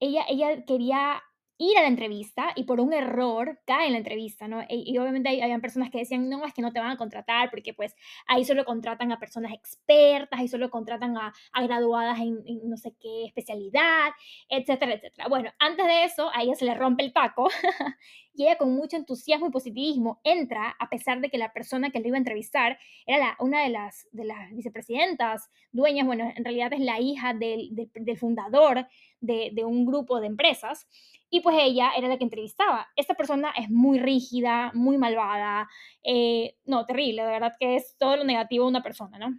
ella, 0.00 0.24
ella 0.26 0.64
quería 0.64 1.22
ir 1.60 1.76
a 1.76 1.82
la 1.82 1.88
entrevista 1.88 2.52
y 2.56 2.64
por 2.64 2.80
un 2.80 2.94
error 2.94 3.60
cae 3.66 3.86
en 3.86 3.92
la 3.92 3.98
entrevista, 3.98 4.48
¿no? 4.48 4.64
Y, 4.70 4.96
obviamente 4.96 5.28
hay, 5.28 5.42
habían 5.42 5.60
personas 5.60 5.90
que 5.90 5.98
decían, 5.98 6.30
no, 6.30 6.42
es 6.46 6.54
que 6.54 6.62
no 6.62 6.72
te 6.72 6.80
van 6.80 6.90
a 6.90 6.96
contratar 6.96 7.50
porque 7.50 7.74
pues 7.74 7.94
ahí 8.26 8.46
solo 8.46 8.64
contratan 8.64 9.12
a 9.12 9.20
personas 9.20 9.52
expertas, 9.52 10.40
ahí 10.40 10.48
solo 10.48 10.70
contratan 10.70 11.18
a, 11.18 11.34
graduadas 11.62 12.18
en, 12.18 12.42
no 12.64 12.78
sé 12.78 12.94
qué 12.98 13.26
especialidad, 13.26 14.08
etcétera, 14.48 14.94
etcétera. 14.94 15.28
Bueno, 15.28 15.52
antes 15.58 15.86
de 15.86 16.04
eso, 16.04 16.30
a 16.34 16.42
ella 16.42 16.54
se 16.54 16.64
le 16.64 16.74
rompe 16.74 17.04
el 17.04 17.12
taco 17.12 17.50
y 18.40 18.44
ella 18.44 18.56
con 18.56 18.74
mucho 18.74 18.96
entusiasmo 18.96 19.48
y 19.48 19.50
positivismo 19.50 20.18
entra 20.24 20.74
a 20.78 20.88
pesar 20.88 21.20
de 21.20 21.28
que 21.28 21.36
la 21.36 21.52
persona 21.52 21.90
que 21.90 22.00
le 22.00 22.08
iba 22.08 22.16
a 22.16 22.20
entrevistar 22.20 22.78
era 23.04 23.18
la, 23.18 23.36
una 23.38 23.62
de 23.62 23.68
las, 23.68 24.08
de 24.12 24.24
las 24.24 24.50
vicepresidentas, 24.52 25.50
dueñas, 25.72 26.06
bueno, 26.06 26.32
en 26.34 26.42
realidad 26.42 26.72
es 26.72 26.80
la 26.80 26.98
hija 26.98 27.34
del, 27.34 27.68
del, 27.92 28.16
fundador 28.16 28.86
de, 29.20 29.50
de 29.52 29.64
un 29.66 29.84
grupo 29.84 30.20
de 30.20 30.28
empresas. 30.28 30.88
Y 31.28 31.40
pues 31.40 31.54
ella 31.60 31.90
era 31.94 32.08
la 32.08 32.16
que 32.16 32.24
entrevistaba. 32.24 32.88
Esta 32.96 33.12
persona 33.12 33.52
es 33.58 33.68
muy 33.68 33.98
rígida, 33.98 34.70
muy 34.72 34.96
malvada, 34.96 35.68
eh, 36.02 36.56
no, 36.64 36.86
terrible, 36.86 37.22
de 37.22 37.32
verdad 37.32 37.56
que 37.60 37.76
es 37.76 37.94
todo 37.98 38.16
lo 38.16 38.24
negativo 38.24 38.64
de 38.64 38.70
una 38.70 38.82
persona, 38.82 39.18
¿no? 39.18 39.38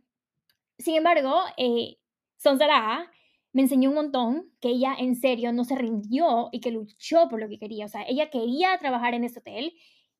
Sin 0.78 0.96
embargo, 0.96 1.42
eh, 1.58 1.98
Sonsara 2.38 3.10
me 3.54 3.64
enseñó 3.64 3.90
un 3.90 3.96
montón 3.96 4.50
que 4.62 4.70
ella 4.70 4.96
en 4.98 5.16
serio 5.16 5.52
no 5.52 5.64
se 5.64 5.76
rindió 5.76 6.50
y 6.52 6.62
que 6.62 6.72
luchó 6.72 7.28
por 7.30 7.40
lo 7.40 7.50
que 7.50 7.60
quería. 7.60 7.86
O 7.86 7.90
sea, 7.90 8.04
ella 8.08 8.30
quería 8.30 8.78
trabajar 8.78 9.14
en 9.14 9.24
ese 9.24 9.40
hotel 9.40 9.74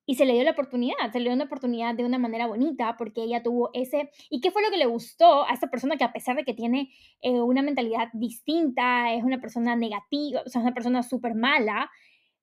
y 0.04 0.16
se 0.16 0.24
le 0.24 0.34
dio 0.34 0.42
la 0.42 0.50
oportunidad, 0.50 1.12
se 1.12 1.20
le 1.20 1.26
dio 1.26 1.34
una 1.34 1.44
oportunidad 1.44 1.94
de 1.94 2.04
una 2.04 2.18
manera 2.18 2.46
bonita 2.46 2.96
porque 2.98 3.22
ella 3.22 3.42
tuvo 3.42 3.70
ese... 3.72 4.10
¿Y 4.30 4.40
qué 4.40 4.50
fue 4.50 4.62
lo 4.62 4.70
que 4.70 4.76
le 4.76 4.86
gustó 4.86 5.44
a 5.44 5.52
esta 5.52 5.68
persona 5.68 5.96
que 5.96 6.04
a 6.04 6.12
pesar 6.12 6.36
de 6.36 6.44
que 6.44 6.54
tiene 6.54 6.90
eh, 7.20 7.40
una 7.40 7.62
mentalidad 7.62 8.08
distinta, 8.12 9.14
es 9.14 9.22
una 9.22 9.40
persona 9.40 9.76
negativa, 9.76 10.42
o 10.44 10.48
sea, 10.48 10.60
es 10.60 10.64
una 10.64 10.74
persona 10.74 11.02
súper 11.02 11.34
mala, 11.34 11.90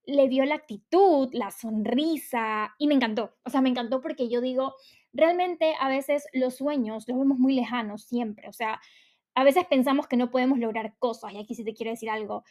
le 0.05 0.27
dio 0.29 0.45
la 0.45 0.55
actitud, 0.55 1.29
la 1.33 1.51
sonrisa 1.51 2.73
y 2.79 2.87
me 2.87 2.95
encantó. 2.95 3.35
O 3.43 3.49
sea, 3.49 3.61
me 3.61 3.69
encantó 3.69 4.01
porque 4.01 4.29
yo 4.29 4.41
digo, 4.41 4.73
realmente 5.13 5.75
a 5.79 5.89
veces 5.89 6.27
los 6.33 6.55
sueños 6.55 7.07
los 7.07 7.17
vemos 7.17 7.37
muy 7.37 7.53
lejanos 7.53 8.03
siempre. 8.03 8.47
O 8.47 8.53
sea, 8.53 8.79
a 9.35 9.43
veces 9.43 9.65
pensamos 9.65 10.07
que 10.07 10.17
no 10.17 10.31
podemos 10.31 10.59
lograr 10.59 10.95
cosas 10.99 11.33
y 11.33 11.37
aquí 11.37 11.55
sí 11.55 11.63
te 11.63 11.73
quiero 11.73 11.91
decir 11.91 12.09
algo. 12.09 12.43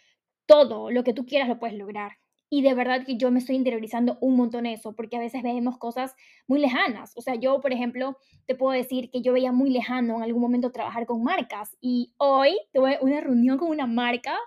Todo 0.46 0.90
lo 0.90 1.04
que 1.04 1.12
tú 1.12 1.26
quieras 1.26 1.48
lo 1.48 1.58
puedes 1.58 1.76
lograr. 1.76 2.12
Y 2.50 2.62
de 2.62 2.72
verdad 2.72 3.04
que 3.04 3.18
yo 3.18 3.30
me 3.30 3.40
estoy 3.40 3.56
interiorizando 3.56 4.16
un 4.22 4.36
montón 4.36 4.64
eso, 4.64 4.94
porque 4.94 5.16
a 5.16 5.20
veces 5.20 5.42
vemos 5.42 5.76
cosas 5.76 6.14
muy 6.46 6.60
lejanas. 6.60 7.12
O 7.16 7.20
sea, 7.20 7.34
yo, 7.34 7.60
por 7.60 7.72
ejemplo, 7.72 8.16
te 8.46 8.54
puedo 8.54 8.72
decir 8.72 9.10
que 9.10 9.20
yo 9.20 9.34
veía 9.34 9.52
muy 9.52 9.68
lejano 9.68 10.16
en 10.16 10.22
algún 10.22 10.40
momento 10.40 10.72
trabajar 10.72 11.04
con 11.04 11.22
marcas 11.22 11.76
y 11.80 12.14
hoy 12.16 12.58
tuve 12.72 12.98
una 13.02 13.20
reunión 13.20 13.58
con 13.58 13.68
una 13.68 13.86
marca 13.86 14.38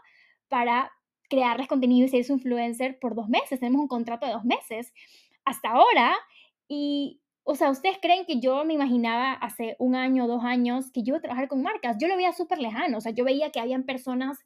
para 0.47 0.91
crearles 1.29 1.67
contenido 1.67 2.05
y 2.05 2.09
ser 2.09 2.23
su 2.23 2.33
influencer 2.33 2.97
por 2.99 3.13
dos 3.13 3.29
meses. 3.29 3.59
Tenemos 3.59 3.81
un 3.81 3.87
contrato 3.87 4.25
de 4.25 4.33
dos 4.33 4.43
meses 4.43 4.91
hasta 5.45 5.69
ahora. 5.69 6.15
Y, 6.67 7.20
o 7.43 7.55
sea, 7.55 7.71
¿ustedes 7.71 7.97
creen 8.01 8.25
que 8.25 8.39
yo 8.39 8.63
me 8.65 8.73
imaginaba 8.73 9.33
hace 9.33 9.75
un 9.79 9.95
año 9.95 10.27
dos 10.27 10.43
años 10.43 10.91
que 10.91 11.01
yo 11.01 11.11
iba 11.11 11.17
a 11.17 11.21
trabajar 11.21 11.47
con 11.47 11.61
marcas? 11.61 11.97
Yo 11.99 12.07
lo 12.07 12.15
veía 12.15 12.33
súper 12.33 12.59
lejano. 12.59 12.99
O 12.99 13.01
sea, 13.01 13.11
yo 13.11 13.25
veía 13.25 13.51
que 13.51 13.59
habían 13.59 13.83
personas 13.83 14.37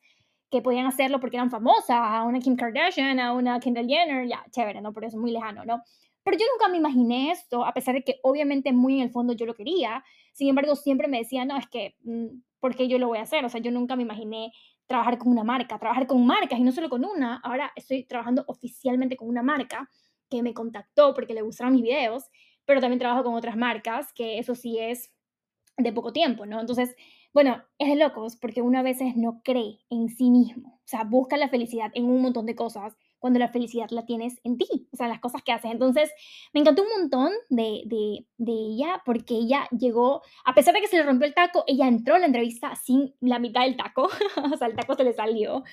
que 0.50 0.62
podían 0.62 0.86
hacerlo 0.86 1.20
porque 1.20 1.38
eran 1.38 1.50
famosas, 1.50 1.98
a 2.00 2.24
una 2.24 2.40
Kim 2.40 2.56
Kardashian, 2.56 3.20
a 3.20 3.34
una 3.34 3.60
Kendall 3.60 3.88
Jenner, 3.88 4.28
ya, 4.28 4.46
chévere, 4.52 4.80
¿no? 4.82 4.94
Por 4.94 5.04
eso 5.04 5.18
es 5.18 5.22
muy 5.22 5.32
lejano, 5.32 5.66
¿no? 5.66 5.82
Pero 6.24 6.38
yo 6.38 6.46
nunca 6.54 6.70
me 6.70 6.78
imaginé 6.78 7.32
esto, 7.32 7.66
a 7.66 7.74
pesar 7.74 7.96
de 7.96 8.04
que 8.04 8.20
obviamente 8.24 8.72
muy 8.72 8.96
en 8.96 9.02
el 9.02 9.12
fondo 9.12 9.34
yo 9.34 9.46
lo 9.46 9.54
quería. 9.54 10.04
Sin 10.34 10.48
embargo, 10.48 10.76
siempre 10.76 11.08
me 11.08 11.20
decía, 11.20 11.46
no, 11.46 11.58
es 11.58 11.68
que, 11.68 11.96
mm, 12.04 12.28
¿por 12.60 12.76
qué 12.76 12.88
yo 12.88 12.98
lo 12.98 13.08
voy 13.08 13.20
a 13.20 13.24
hacer? 13.24 13.44
O 13.46 13.50
sea, 13.50 13.62
yo 13.62 13.72
nunca 13.72 13.96
me 13.96 14.04
imaginé 14.04 14.52
trabajar 14.88 15.18
con 15.18 15.32
una 15.32 15.44
marca, 15.44 15.78
trabajar 15.78 16.08
con 16.08 16.26
marcas 16.26 16.60
y 16.60 16.64
no 16.64 16.72
solo 16.72 16.90
con 16.90 17.06
una. 17.06 17.38
Ahora 17.44 17.72
estoy 17.76 18.06
trabajando 18.06 18.44
oficialmente 18.48 19.18
con 19.18 19.28
una 19.28 19.44
marca 19.44 19.90
que 20.30 20.42
me 20.42 20.54
contactó 20.54 21.14
porque 21.14 21.34
le 21.34 21.42
gustaron 21.42 21.74
mis 21.74 21.84
videos, 21.84 22.30
pero 22.66 22.82
también 22.82 23.00
trabajo 23.00 23.24
con 23.24 23.36
otras 23.36 23.58
marcas, 23.58 24.14
que 24.14 24.40
eso 24.40 24.56
sí 24.56 24.78
es 24.80 25.12
de 25.78 25.92
poco 25.92 26.14
tiempo, 26.14 26.46
¿no? 26.46 26.60
Entonces, 26.60 26.96
bueno, 27.34 27.62
es 27.80 27.90
de 27.90 27.96
locos 27.98 28.38
porque 28.38 28.62
uno 28.62 28.80
a 28.80 28.84
veces 28.84 29.18
no 29.18 29.42
cree 29.44 29.80
en 29.90 30.10
sí 30.10 30.30
mismo. 30.30 30.76
O 30.76 30.88
sea, 30.88 31.04
busca 31.04 31.36
la 31.36 31.50
felicidad 31.50 31.92
en 31.94 32.06
un 32.06 32.22
montón 32.22 32.46
de 32.46 32.56
cosas 32.56 32.96
cuando 33.20 33.40
la 33.40 33.50
felicidad 33.50 33.90
la 33.90 34.06
tienes 34.06 34.40
en 34.44 34.58
ti, 34.58 34.68
o 34.94 34.96
sea, 34.96 35.08
las 35.08 35.20
cosas 35.20 35.42
que 35.42 35.52
haces. 35.52 35.72
Entonces, 35.72 36.12
me 36.54 36.62
encantó 36.62 36.84
un 36.84 37.02
montón 37.02 37.32
de, 37.50 37.82
de, 37.86 38.26
de, 38.38 38.52
ella 38.52 39.02
porque 39.04 39.34
ella 39.34 39.68
llegó, 39.78 40.22
a 40.46 40.54
pesar 40.54 40.76
de 40.76 40.82
que 40.82 40.88
se 40.88 40.98
le 40.98 41.04
rompió 41.04 41.28
el 41.28 41.34
taco, 41.34 41.64
ella 41.66 41.88
entró 41.88 42.16
a 42.16 42.20
la 42.20 42.28
entrevista 42.28 42.76
sin 42.76 43.16
la 43.20 43.40
mitad 43.40 43.64
del 43.64 43.78
taco, 43.78 44.04
o 44.54 44.58
sea, 44.58 44.68
el 44.68 44.76
taco 44.76 44.94
se 44.96 45.04
le 45.04 45.14
salió. 45.14 45.64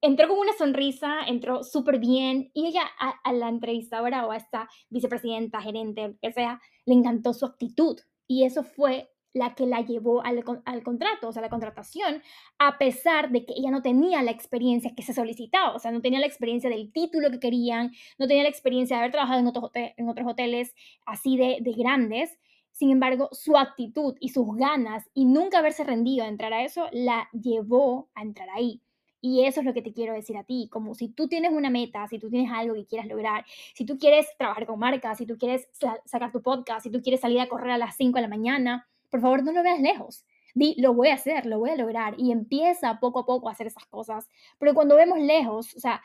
Entró 0.00 0.28
con 0.28 0.38
una 0.38 0.52
sonrisa, 0.52 1.20
entró 1.26 1.64
súper 1.64 1.98
bien 1.98 2.50
y 2.54 2.66
ella 2.66 2.82
a, 2.98 3.14
a, 3.24 3.32
la 3.32 3.48
entrevistadora 3.48 4.26
o 4.26 4.32
a 4.32 4.36
esta 4.36 4.68
vicepresidenta, 4.90 5.60
gerente, 5.60 6.08
lo 6.08 6.14
que 6.20 6.32
sea, 6.32 6.60
le 6.84 6.94
encantó 6.94 7.32
su 7.32 7.46
actitud. 7.46 7.98
Y 8.28 8.44
eso 8.44 8.62
fue 8.62 9.10
la 9.36 9.54
que 9.54 9.66
la 9.66 9.82
llevó 9.82 10.24
al, 10.24 10.42
al, 10.64 10.82
contrato, 10.82 11.28
o 11.28 11.32
sea, 11.32 11.42
la 11.42 11.50
contratación, 11.50 12.22
a 12.58 12.78
pesar 12.78 13.30
de 13.30 13.44
que 13.44 13.52
ella 13.56 13.70
no 13.70 13.82
tenía 13.82 14.22
la 14.22 14.30
experiencia 14.30 14.94
que 14.96 15.02
se 15.02 15.12
solicitaba, 15.12 15.74
o 15.74 15.78
sea, 15.78 15.90
no 15.90 16.00
tenía 16.00 16.20
la 16.20 16.26
experiencia 16.26 16.70
del 16.70 16.90
título 16.90 17.30
que 17.30 17.38
querían, 17.38 17.92
no 18.18 18.26
tenía 18.26 18.44
la 18.44 18.48
experiencia 18.48 18.96
de 18.96 19.02
haber 19.02 19.12
trabajado 19.12 19.40
en, 19.40 19.46
otros, 19.46 19.70
en 19.74 20.08
otros 20.08 20.26
hoteles 20.26 20.74
así 21.04 21.36
de, 21.36 21.58
de 21.60 21.72
grandes. 21.72 22.38
Sin 22.72 22.90
embargo, 22.90 23.28
su 23.32 23.56
actitud 23.56 24.16
y 24.20 24.30
sus 24.30 24.54
ganas 24.56 25.04
y 25.14 25.24
nunca 25.24 25.58
haberse 25.58 25.84
rendido 25.84 26.24
a 26.24 26.28
entrar 26.28 26.52
a 26.52 26.64
eso 26.64 26.88
la 26.92 27.28
llevó 27.32 28.10
a 28.14 28.22
entrar 28.22 28.48
ahí. 28.50 28.82
Y 29.28 29.44
eso 29.44 29.58
es 29.58 29.66
lo 29.66 29.74
que 29.74 29.82
te 29.82 29.92
quiero 29.92 30.12
decir 30.12 30.36
a 30.36 30.44
ti, 30.44 30.68
como 30.70 30.94
si 30.94 31.08
tú 31.08 31.26
tienes 31.26 31.50
una 31.50 31.68
meta, 31.68 32.06
si 32.06 32.20
tú 32.20 32.30
tienes 32.30 32.48
algo 32.52 32.76
que 32.76 32.86
quieras 32.86 33.08
lograr, 33.08 33.44
si 33.74 33.84
tú 33.84 33.98
quieres 33.98 34.28
trabajar 34.38 34.66
con 34.66 34.78
marcas, 34.78 35.18
si 35.18 35.26
tú 35.26 35.36
quieres 35.36 35.68
sacar 36.04 36.30
tu 36.30 36.42
podcast, 36.42 36.84
si 36.84 36.92
tú 36.92 37.02
quieres 37.02 37.22
salir 37.22 37.40
a 37.40 37.48
correr 37.48 37.72
a 37.72 37.76
las 37.76 37.96
5 37.96 38.14
de 38.14 38.22
la 38.22 38.28
mañana, 38.28 38.86
por 39.10 39.20
favor 39.20 39.42
no 39.42 39.50
lo 39.50 39.64
veas 39.64 39.80
lejos. 39.80 40.24
Di, 40.54 40.76
lo 40.78 40.94
voy 40.94 41.08
a 41.08 41.14
hacer, 41.14 41.44
lo 41.44 41.58
voy 41.58 41.70
a 41.70 41.76
lograr 41.76 42.14
y 42.18 42.30
empieza 42.30 43.00
poco 43.00 43.18
a 43.18 43.26
poco 43.26 43.48
a 43.48 43.52
hacer 43.52 43.66
esas 43.66 43.84
cosas. 43.86 44.28
Pero 44.60 44.74
cuando 44.74 44.94
vemos 44.94 45.18
lejos, 45.18 45.74
o 45.74 45.80
sea, 45.80 46.02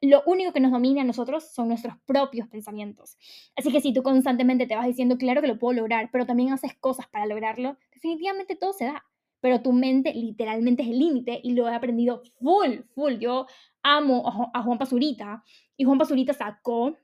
lo 0.00 0.22
único 0.24 0.54
que 0.54 0.60
nos 0.60 0.72
domina 0.72 1.02
a 1.02 1.04
nosotros 1.04 1.52
son 1.52 1.68
nuestros 1.68 1.96
propios 2.06 2.48
pensamientos. 2.48 3.18
Así 3.54 3.70
que 3.70 3.82
si 3.82 3.92
tú 3.92 4.02
constantemente 4.02 4.66
te 4.66 4.76
vas 4.76 4.86
diciendo, 4.86 5.18
claro 5.18 5.42
que 5.42 5.46
lo 5.46 5.58
puedo 5.58 5.78
lograr, 5.78 6.08
pero 6.10 6.24
también 6.24 6.54
haces 6.54 6.74
cosas 6.74 7.06
para 7.08 7.26
lograrlo, 7.26 7.76
definitivamente 7.92 8.56
todo 8.56 8.72
se 8.72 8.86
da 8.86 9.04
pero 9.42 9.60
tu 9.60 9.72
mente 9.72 10.14
literalmente 10.14 10.84
es 10.84 10.88
el 10.88 11.00
límite 11.00 11.40
y 11.42 11.52
lo 11.52 11.68
he 11.68 11.74
aprendido 11.74 12.22
full, 12.38 12.78
full. 12.94 13.14
Yo 13.18 13.46
amo 13.82 14.50
a 14.54 14.62
Juan 14.62 14.78
Pazurita 14.78 15.42
y 15.76 15.82
Juan 15.82 15.98
Pazurita 15.98 16.32
sacó 16.32 16.96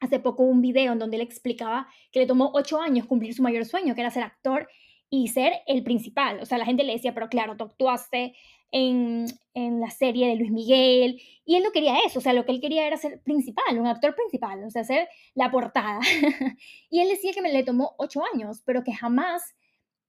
hace 0.00 0.18
poco 0.18 0.42
un 0.42 0.60
video 0.60 0.92
en 0.92 0.98
donde 0.98 1.16
él 1.16 1.22
explicaba 1.22 1.88
que 2.10 2.18
le 2.18 2.26
tomó 2.26 2.50
ocho 2.52 2.80
años 2.80 3.06
cumplir 3.06 3.32
su 3.32 3.44
mayor 3.44 3.64
sueño, 3.64 3.94
que 3.94 4.00
era 4.00 4.10
ser 4.10 4.24
actor 4.24 4.68
y 5.08 5.28
ser 5.28 5.52
el 5.68 5.84
principal. 5.84 6.40
O 6.40 6.46
sea, 6.46 6.58
la 6.58 6.64
gente 6.64 6.82
le 6.82 6.94
decía, 6.94 7.14
pero 7.14 7.28
claro, 7.28 7.56
tú 7.56 7.64
actuaste 7.64 8.34
en, 8.72 9.26
en, 9.54 9.80
la 9.80 9.90
serie 9.90 10.26
de 10.26 10.34
Luis 10.34 10.50
Miguel 10.50 11.22
y 11.44 11.54
él 11.54 11.62
no 11.62 11.70
quería 11.70 11.94
eso, 12.04 12.18
o 12.18 12.22
sea, 12.22 12.32
lo 12.32 12.44
que 12.44 12.52
él 12.52 12.60
quería 12.60 12.88
era 12.88 12.96
ser 12.96 13.22
principal, 13.22 13.78
un 13.78 13.86
actor 13.86 14.16
principal, 14.16 14.64
o 14.64 14.70
sea, 14.70 14.82
ser 14.82 15.08
la 15.34 15.52
portada. 15.52 16.00
y 16.90 17.00
él 17.00 17.08
decía 17.08 17.32
que 17.32 17.40
me 17.40 17.52
le 17.52 17.62
tomó 17.62 17.94
ocho 17.98 18.20
años, 18.34 18.62
pero 18.66 18.82
que 18.82 18.92
jamás 18.92 19.54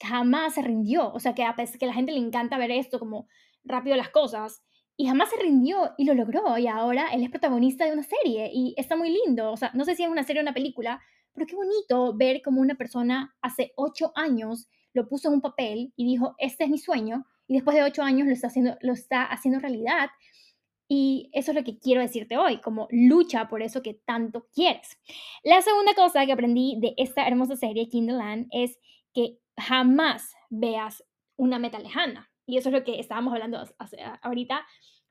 jamás 0.02 0.56
se 0.56 0.62
rindió. 0.62 1.12
O 1.14 1.20
sea, 1.20 1.34
que 1.36 1.44
a 1.44 1.56
pesar 1.56 1.80
que 1.80 1.86
la 1.86 1.94
gente 1.94 2.12
le 2.12 2.20
encanta 2.20 2.58
ver 2.58 2.72
esto 2.72 3.00
como 3.00 3.28
rápido 3.64 3.96
las 3.96 4.10
cosas, 4.10 4.64
y 5.00 5.08
jamás 5.08 5.30
se 5.30 5.38
rindió 5.38 5.92
y 5.98 6.04
lo 6.04 6.14
logró. 6.14 6.58
Y 6.58 6.68
ahora 6.68 7.08
él 7.14 7.24
es 7.24 7.30
protagonista 7.30 7.86
de 7.86 7.94
una 7.94 8.04
serie 8.04 8.52
y 8.54 8.74
está 8.76 8.98
muy 8.98 9.10
lindo. 9.10 9.50
O 9.50 9.56
sea, 9.56 9.72
no 9.74 9.86
sé 9.86 9.96
si 9.96 10.04
es 10.04 10.10
una 10.10 10.24
serie 10.24 10.42
o 10.42 10.44
una 10.44 10.54
película, 10.54 11.02
pero 11.34 11.48
qué 11.48 11.56
bonito 11.56 12.14
ver 12.18 12.42
como 12.42 12.60
una 12.60 12.76
persona 12.76 13.34
hace 13.42 13.72
ocho 13.78 14.12
años 14.16 14.68
lo 14.94 15.08
puso 15.08 15.30
en 15.30 15.36
un 15.36 15.42
papel 15.42 15.94
y 15.96 16.06
dijo, 16.06 16.36
este 16.38 16.66
es 16.66 16.70
mi 16.70 16.78
sueño, 16.78 17.26
y 17.48 17.54
después 17.54 17.78
de 17.78 17.84
ocho 17.84 18.04
años 18.04 18.28
lo 18.28 18.34
está 18.34 18.48
haciendo, 18.48 18.78
lo 18.82 18.92
está 18.92 19.24
haciendo 19.24 19.62
realidad. 19.62 20.10
Y 20.90 21.30
eso 21.32 21.52
es 21.52 21.56
lo 21.56 21.64
que 21.64 21.78
quiero 21.80 22.02
decirte 22.02 22.36
hoy, 22.36 22.60
como 22.60 22.88
lucha 22.92 23.48
por 23.48 23.62
eso 23.62 23.82
que 23.82 23.94
tanto 24.06 24.48
quieres. 24.54 24.98
La 25.44 25.62
segunda 25.62 25.94
cosa 25.94 26.26
que 26.26 26.34
aprendí 26.34 26.78
de 26.82 26.94
esta 26.98 27.26
hermosa 27.26 27.56
serie, 27.56 27.88
Kindle 27.88 28.18
Land, 28.18 28.48
es 28.52 28.78
que 29.14 29.38
jamás 29.60 30.36
veas 30.50 31.04
una 31.36 31.60
meta 31.60 31.80
lejana. 31.80 32.32
Y 32.46 32.58
eso 32.58 32.70
es 32.70 32.74
lo 32.74 32.84
que 32.84 33.00
estábamos 33.00 33.34
hablando 33.34 33.64
ahorita 34.22 34.66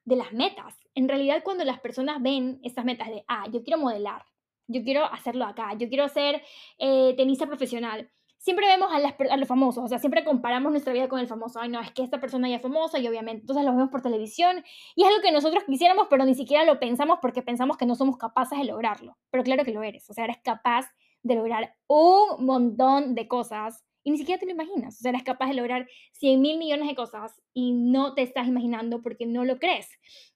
de 0.04 0.16
las 0.16 0.32
metas. 0.32 0.76
En 0.94 1.08
realidad, 1.08 1.42
cuando 1.44 1.64
las 1.64 1.80
personas 1.80 2.20
ven 2.20 2.60
estas 2.62 2.84
metas 2.84 3.08
de, 3.08 3.24
ah, 3.28 3.46
yo 3.52 3.62
quiero 3.62 3.80
modelar, 3.80 4.24
yo 4.66 4.82
quiero 4.82 5.04
hacerlo 5.04 5.44
acá, 5.44 5.74
yo 5.74 5.88
quiero 5.88 6.08
ser 6.08 6.42
eh, 6.78 7.14
tenista 7.16 7.46
profesional, 7.46 8.10
siempre 8.38 8.66
vemos 8.66 8.90
a, 8.92 9.36
los 9.36 9.48
famosos, 9.48 9.84
o 9.84 9.88
sea, 9.88 9.98
siempre 9.98 10.24
comparamos 10.24 10.70
nuestra 10.70 10.92
vida 10.92 11.08
con 11.08 11.20
el 11.20 11.26
famoso. 11.26 11.60
Ay, 11.60 11.68
no, 11.68 11.80
es 11.80 11.90
que 11.90 12.02
esta 12.02 12.20
persona 12.20 12.48
ya 12.48 12.56
es 12.56 12.62
famosa 12.62 12.98
y 12.98 13.06
obviamente, 13.06 13.42
entonces 13.42 13.64
lo 13.64 13.72
vemos 13.72 13.90
por 13.90 14.00
televisión 14.00 14.64
y 14.94 15.02
es 15.02 15.08
algo 15.08 15.20
que 15.20 15.32
nosotros 15.32 15.64
quisiéramos, 15.64 16.06
pero 16.08 16.24
ni 16.24 16.34
siquiera 16.34 16.64
lo 16.64 16.78
pensamos 16.78 17.18
porque 17.20 17.42
pensamos 17.42 17.76
que 17.76 17.86
no 17.86 17.94
somos 17.94 18.16
capaces 18.16 18.58
de 18.58 18.64
lograrlo. 18.64 19.16
Pero 19.30 19.44
claro 19.44 19.64
que 19.64 19.72
lo 19.72 19.82
eres, 19.82 20.08
o 20.08 20.14
sea, 20.14 20.24
eres 20.24 20.38
capaz 20.42 20.86
de 21.22 21.34
lograr 21.34 21.74
un 21.88 22.44
montón 22.44 23.14
de 23.14 23.26
cosas 23.26 23.84
y 24.08 24.10
ni 24.10 24.16
siquiera 24.16 24.40
te 24.40 24.46
lo 24.46 24.52
imaginas. 24.52 24.96
O 24.96 25.02
sea, 25.02 25.10
eres 25.10 25.22
capaz 25.22 25.48
de 25.48 25.54
lograr 25.54 25.86
100 26.12 26.40
mil 26.40 26.56
millones 26.56 26.88
de 26.88 26.94
cosas 26.94 27.42
y 27.52 27.72
no 27.72 28.14
te 28.14 28.22
estás 28.22 28.48
imaginando 28.48 29.02
porque 29.02 29.26
no 29.26 29.44
lo 29.44 29.58
crees. 29.58 29.86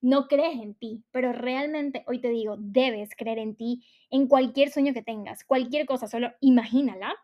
No 0.02 0.28
crees 0.28 0.60
en 0.60 0.74
ti. 0.74 1.02
Pero 1.10 1.32
realmente 1.32 2.04
hoy 2.06 2.20
te 2.20 2.28
digo, 2.28 2.56
debes 2.58 3.08
creer 3.16 3.38
en 3.38 3.56
ti, 3.56 3.82
en 4.10 4.28
cualquier 4.28 4.68
sueño 4.68 4.92
que 4.92 5.00
tengas, 5.00 5.42
cualquier 5.44 5.86
cosa, 5.86 6.06
solo 6.06 6.32
imagínala 6.42 7.14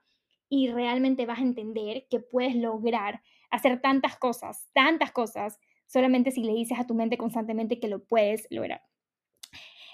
y 0.49 0.71
realmente 0.71 1.27
vas 1.27 1.41
a 1.41 1.43
entender 1.43 2.07
que 2.09 2.21
puedes 2.21 2.57
lograr 2.57 3.21
hacer 3.51 3.83
tantas 3.83 4.17
cosas, 4.17 4.71
tantas 4.73 5.13
cosas, 5.13 5.61
solamente 5.87 6.31
si 6.31 6.45
le 6.45 6.55
dices 6.55 6.79
a 6.79 6.87
tu 6.87 6.95
mente 6.95 7.19
constantemente 7.19 7.79
que 7.79 7.89
lo 7.89 8.07
puedes 8.07 8.47
lograr. 8.49 8.81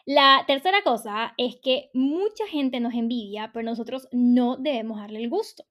La 0.06 0.44
tercera 0.46 0.82
cosa 0.84 1.34
es 1.36 1.56
que 1.56 1.90
mucha 1.94 2.46
gente 2.46 2.78
nos 2.78 2.94
envidia, 2.94 3.50
pero 3.52 3.64
nosotros 3.64 4.06
no 4.12 4.56
debemos 4.56 4.98
darle 4.98 5.18
el 5.18 5.30
gusto 5.30 5.64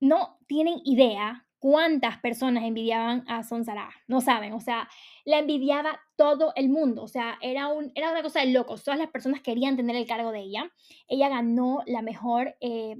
no 0.00 0.38
tienen 0.46 0.80
idea 0.84 1.46
cuántas 1.58 2.18
personas 2.18 2.64
envidiaban 2.64 3.24
a 3.28 3.42
Sonsara. 3.42 3.90
No 4.06 4.20
saben, 4.20 4.52
o 4.52 4.60
sea, 4.60 4.88
la 5.24 5.38
envidiaba 5.38 6.00
todo 6.16 6.52
el 6.56 6.68
mundo. 6.68 7.02
O 7.02 7.08
sea, 7.08 7.38
era, 7.40 7.68
un, 7.68 7.92
era 7.94 8.10
una 8.10 8.22
cosa 8.22 8.40
de 8.40 8.52
locos. 8.52 8.84
Todas 8.84 8.98
las 8.98 9.10
personas 9.10 9.40
querían 9.40 9.76
tener 9.76 9.96
el 9.96 10.06
cargo 10.06 10.32
de 10.32 10.40
ella. 10.40 10.70
Ella 11.08 11.28
ganó 11.28 11.82
la 11.86 12.02
mejor, 12.02 12.56
eh, 12.60 12.96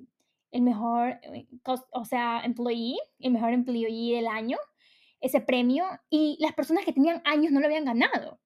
el 0.51 0.63
mejor, 0.63 1.21
eh, 1.23 1.47
o 1.93 2.05
sea, 2.05 2.43
employee, 2.45 2.99
el 3.21 3.33
mejor 3.33 3.53
employee 3.53 4.17
del 4.17 4.27
año, 4.27 4.59
ese 5.21 5.41
premio. 5.41 5.85
Y 6.11 6.37
las 6.41 6.55
personas 6.55 6.85
que 6.85 6.93
tenían 6.93 7.23
años 7.25 7.53
no 7.53 7.61
lo 7.61 7.67
habían 7.67 7.85
ganado. 7.85 8.41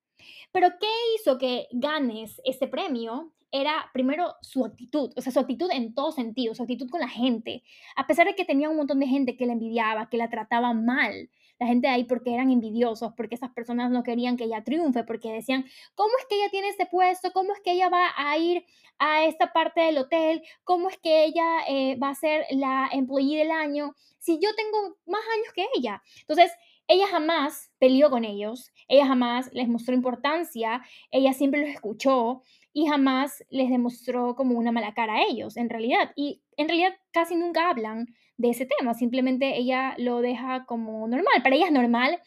Pero 0.52 0.68
¿qué 0.78 0.90
hizo 1.16 1.38
que 1.38 1.68
ganes 1.72 2.40
ese 2.44 2.68
premio? 2.68 3.32
Era 3.52 3.90
primero 3.92 4.34
su 4.40 4.64
actitud, 4.64 5.12
o 5.14 5.20
sea, 5.20 5.30
su 5.30 5.38
actitud 5.38 5.70
en 5.70 5.94
todo 5.94 6.10
sentido, 6.10 6.54
su 6.54 6.62
actitud 6.62 6.88
con 6.88 7.00
la 7.00 7.08
gente. 7.08 7.62
A 7.96 8.06
pesar 8.06 8.26
de 8.26 8.34
que 8.34 8.46
tenía 8.46 8.70
un 8.70 8.76
montón 8.76 8.98
de 8.98 9.06
gente 9.06 9.36
que 9.36 9.46
la 9.46 9.52
envidiaba, 9.52 10.08
que 10.08 10.16
la 10.16 10.30
trataba 10.30 10.72
mal, 10.72 11.30
la 11.60 11.66
gente 11.66 11.86
de 11.86 11.94
ahí 11.94 12.04
porque 12.04 12.34
eran 12.34 12.50
envidiosos, 12.50 13.12
porque 13.14 13.34
esas 13.34 13.52
personas 13.52 13.90
no 13.90 14.02
querían 14.02 14.36
que 14.36 14.44
ella 14.44 14.64
triunfe, 14.64 15.04
porque 15.04 15.32
decían, 15.32 15.66
¿cómo 15.94 16.10
es 16.18 16.26
que 16.26 16.36
ella 16.36 16.50
tiene 16.50 16.68
este 16.68 16.86
puesto? 16.86 17.30
¿Cómo 17.32 17.52
es 17.52 17.60
que 17.60 17.72
ella 17.72 17.90
va 17.90 18.10
a 18.16 18.38
ir 18.38 18.64
a 18.98 19.24
esta 19.26 19.52
parte 19.52 19.82
del 19.82 19.98
hotel? 19.98 20.42
¿Cómo 20.64 20.88
es 20.88 20.98
que 20.98 21.24
ella 21.24 21.60
eh, 21.68 21.96
va 21.96 22.08
a 22.08 22.14
ser 22.14 22.46
la 22.50 22.88
employee 22.90 23.38
del 23.38 23.50
año? 23.50 23.94
Si 24.18 24.40
yo 24.40 24.48
tengo 24.56 24.96
más 25.06 25.22
años 25.34 25.52
que 25.54 25.66
ella. 25.76 26.02
Entonces, 26.20 26.52
ella 26.88 27.06
jamás 27.06 27.70
peleó 27.78 28.10
con 28.10 28.24
ellos, 28.24 28.70
ella 28.88 29.06
jamás 29.06 29.50
les 29.52 29.68
mostró 29.68 29.94
importancia, 29.94 30.82
ella 31.10 31.32
siempre 31.32 31.60
los 31.60 31.70
escuchó 31.70 32.42
y 32.72 32.86
jamás 32.86 33.44
les 33.50 33.70
demostró 33.70 34.34
como 34.34 34.58
una 34.58 34.72
mala 34.72 34.94
cara 34.94 35.16
a 35.16 35.22
ellos, 35.22 35.56
en 35.56 35.68
realidad. 35.68 36.12
Y 36.16 36.42
en 36.56 36.68
realidad 36.68 36.94
casi 37.12 37.36
nunca 37.36 37.68
hablan 37.68 38.06
de 38.36 38.50
ese 38.50 38.66
tema, 38.66 38.94
simplemente 38.94 39.56
ella 39.56 39.94
lo 39.98 40.20
deja 40.20 40.64
como 40.66 41.06
normal. 41.06 41.42
Para 41.42 41.56
ella 41.56 41.66
es 41.66 41.72
normal 41.72 42.18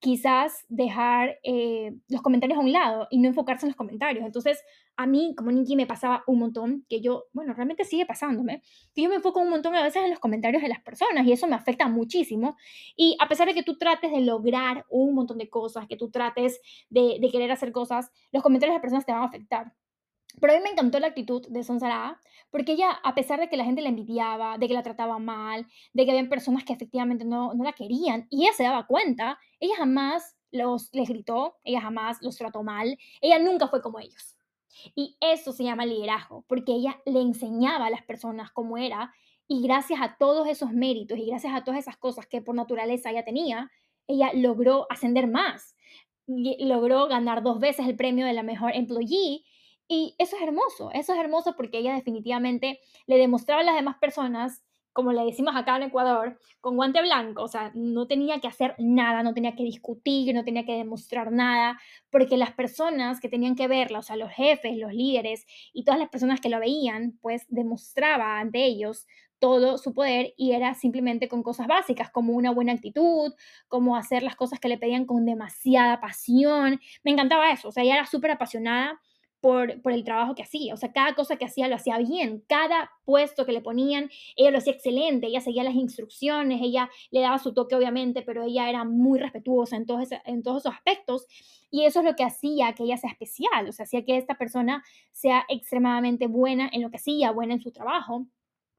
quizás 0.00 0.64
dejar 0.68 1.38
eh, 1.44 1.92
los 2.08 2.20
comentarios 2.20 2.58
a 2.58 2.62
un 2.62 2.72
lado 2.72 3.06
y 3.10 3.18
no 3.18 3.28
enfocarse 3.28 3.64
en 3.66 3.70
los 3.70 3.76
comentarios. 3.76 4.24
Entonces, 4.24 4.62
a 4.96 5.06
mí, 5.06 5.34
como 5.36 5.50
Nikki, 5.50 5.76
me 5.76 5.86
pasaba 5.86 6.22
un 6.26 6.38
montón, 6.38 6.84
que 6.88 7.00
yo, 7.00 7.26
bueno, 7.32 7.52
realmente 7.54 7.84
sigue 7.84 8.06
pasándome, 8.06 8.62
que 8.94 9.02
yo 9.02 9.08
me 9.08 9.16
enfoco 9.16 9.40
un 9.40 9.50
montón 9.50 9.74
a 9.74 9.82
veces 9.82 10.04
en 10.04 10.10
los 10.10 10.20
comentarios 10.20 10.62
de 10.62 10.68
las 10.68 10.80
personas 10.80 11.26
y 11.26 11.32
eso 11.32 11.46
me 11.46 11.56
afecta 11.56 11.88
muchísimo. 11.88 12.56
Y 12.96 13.16
a 13.20 13.28
pesar 13.28 13.48
de 13.48 13.54
que 13.54 13.62
tú 13.62 13.76
trates 13.76 14.12
de 14.12 14.20
lograr 14.20 14.84
un 14.88 15.14
montón 15.14 15.38
de 15.38 15.48
cosas, 15.48 15.86
que 15.86 15.96
tú 15.96 16.10
trates 16.10 16.60
de, 16.90 17.18
de 17.20 17.30
querer 17.30 17.50
hacer 17.50 17.72
cosas, 17.72 18.10
los 18.32 18.42
comentarios 18.42 18.72
de 18.72 18.76
las 18.76 18.82
personas 18.82 19.06
te 19.06 19.12
van 19.12 19.22
a 19.22 19.26
afectar. 19.26 19.72
Pero 20.40 20.52
a 20.52 20.56
mí 20.56 20.62
me 20.62 20.70
encantó 20.70 20.98
la 20.98 21.08
actitud 21.08 21.46
de 21.48 21.62
Sonsara, 21.62 22.20
porque 22.50 22.72
ella, 22.72 22.90
a 22.90 23.14
pesar 23.14 23.38
de 23.40 23.48
que 23.48 23.56
la 23.56 23.64
gente 23.64 23.82
la 23.82 23.88
envidiaba, 23.88 24.58
de 24.58 24.68
que 24.68 24.74
la 24.74 24.82
trataba 24.82 25.18
mal, 25.18 25.66
de 25.92 26.04
que 26.04 26.10
había 26.10 26.28
personas 26.28 26.64
que 26.64 26.72
efectivamente 26.72 27.24
no, 27.24 27.54
no 27.54 27.64
la 27.64 27.72
querían, 27.72 28.26
y 28.30 28.42
ella 28.42 28.52
se 28.52 28.64
daba 28.64 28.86
cuenta, 28.86 29.38
ella 29.60 29.74
jamás 29.76 30.36
los, 30.50 30.90
les 30.92 31.08
gritó, 31.08 31.56
ella 31.64 31.80
jamás 31.80 32.18
los 32.22 32.36
trató 32.36 32.62
mal, 32.62 32.98
ella 33.20 33.38
nunca 33.38 33.68
fue 33.68 33.80
como 33.80 34.00
ellos. 34.00 34.36
Y 34.94 35.16
eso 35.20 35.52
se 35.52 35.64
llama 35.64 35.86
liderazgo, 35.86 36.44
porque 36.48 36.72
ella 36.72 37.00
le 37.06 37.20
enseñaba 37.20 37.86
a 37.86 37.90
las 37.90 38.02
personas 38.02 38.50
cómo 38.52 38.78
era, 38.78 39.12
y 39.46 39.62
gracias 39.62 40.00
a 40.00 40.16
todos 40.18 40.48
esos 40.48 40.72
méritos 40.72 41.18
y 41.18 41.26
gracias 41.26 41.54
a 41.54 41.64
todas 41.64 41.80
esas 41.80 41.96
cosas 41.96 42.26
que 42.26 42.40
por 42.40 42.54
naturaleza 42.54 43.10
ella 43.10 43.24
tenía, 43.24 43.70
ella 44.06 44.30
logró 44.34 44.86
ascender 44.90 45.26
más, 45.26 45.76
logró 46.26 47.06
ganar 47.08 47.42
dos 47.42 47.60
veces 47.60 47.86
el 47.86 47.96
premio 47.96 48.26
de 48.26 48.32
la 48.32 48.42
mejor 48.42 48.74
employee 48.74 49.44
y 49.86 50.14
eso 50.18 50.36
es 50.36 50.42
hermoso, 50.42 50.90
eso 50.92 51.12
es 51.12 51.18
hermoso 51.18 51.54
porque 51.56 51.78
ella 51.78 51.94
definitivamente 51.94 52.80
le 53.06 53.18
demostraba 53.18 53.60
a 53.60 53.64
las 53.64 53.74
demás 53.74 53.96
personas 54.00 54.63
como 54.94 55.12
le 55.12 55.24
decimos 55.24 55.56
acá 55.56 55.76
en 55.76 55.82
Ecuador, 55.82 56.38
con 56.60 56.76
guante 56.76 57.02
blanco, 57.02 57.42
o 57.42 57.48
sea, 57.48 57.72
no 57.74 58.06
tenía 58.06 58.40
que 58.40 58.46
hacer 58.46 58.76
nada, 58.78 59.24
no 59.24 59.34
tenía 59.34 59.56
que 59.56 59.64
discutir, 59.64 60.32
no 60.32 60.44
tenía 60.44 60.64
que 60.64 60.76
demostrar 60.76 61.32
nada, 61.32 61.80
porque 62.10 62.36
las 62.36 62.52
personas 62.52 63.20
que 63.20 63.28
tenían 63.28 63.56
que 63.56 63.66
verla, 63.66 63.98
o 63.98 64.02
sea, 64.02 64.14
los 64.14 64.30
jefes, 64.30 64.78
los 64.78 64.94
líderes 64.94 65.46
y 65.72 65.84
todas 65.84 65.98
las 65.98 66.10
personas 66.10 66.40
que 66.40 66.48
lo 66.48 66.60
veían, 66.60 67.18
pues 67.20 67.44
demostraba 67.48 68.38
ante 68.38 68.64
ellos 68.64 69.06
todo 69.40 69.78
su 69.78 69.92
poder 69.92 70.32
y 70.36 70.52
era 70.52 70.74
simplemente 70.74 71.28
con 71.28 71.42
cosas 71.42 71.66
básicas, 71.66 72.10
como 72.10 72.32
una 72.34 72.52
buena 72.52 72.72
actitud, 72.72 73.34
como 73.66 73.96
hacer 73.96 74.22
las 74.22 74.36
cosas 74.36 74.60
que 74.60 74.68
le 74.68 74.78
pedían 74.78 75.06
con 75.06 75.26
demasiada 75.26 76.00
pasión. 76.00 76.80
Me 77.02 77.10
encantaba 77.10 77.50
eso, 77.50 77.68
o 77.68 77.72
sea, 77.72 77.82
ella 77.82 77.96
era 77.96 78.06
súper 78.06 78.30
apasionada 78.30 79.00
por, 79.44 79.92
el 79.92 80.04
trabajo 80.04 80.34
que 80.34 80.42
hacía. 80.42 80.72
O 80.72 80.78
sea, 80.78 80.90
cada 80.90 81.14
cosa 81.14 81.36
que 81.36 81.44
hacía 81.44 81.68
lo 81.68 81.74
hacía 81.74 81.98
bien. 81.98 82.42
Cada 82.48 82.90
puesto 83.04 83.44
que 83.44 83.52
le 83.52 83.60
ponían, 83.60 84.08
ella 84.36 84.50
lo 84.50 84.56
hacía 84.56 84.72
excelente. 84.72 85.26
Ella 85.26 85.42
seguía 85.42 85.62
las 85.62 85.74
instrucciones, 85.74 86.62
ella 86.62 86.88
le 87.10 87.20
daba 87.20 87.38
su 87.38 87.52
toque, 87.52 87.74
obviamente, 87.74 88.22
pero 88.22 88.42
ella 88.42 88.70
era 88.70 88.84
muy 88.84 89.18
respetuosa 89.18 89.76
en 89.76 89.84
todos, 89.84 90.08
en 90.24 90.42
todos 90.42 90.62
esos 90.62 90.72
aspectos. 90.72 91.26
Y 91.70 91.84
eso 91.84 91.98
es 91.98 92.06
lo 92.06 92.16
que 92.16 92.24
hacía 92.24 92.72
que 92.72 92.84
ella 92.84 92.96
sea 92.96 93.10
especial. 93.10 93.68
O 93.68 93.72
sea, 93.72 93.84
hacía 93.84 94.02
que 94.06 94.16
esta 94.16 94.38
persona 94.38 94.82
sea 95.12 95.44
extremadamente 95.50 96.26
buena 96.26 96.70
en 96.72 96.80
lo 96.80 96.90
que 96.90 96.96
hacía, 96.96 97.30
buena 97.30 97.52
en 97.52 97.60
su 97.60 97.70
trabajo. 97.70 98.26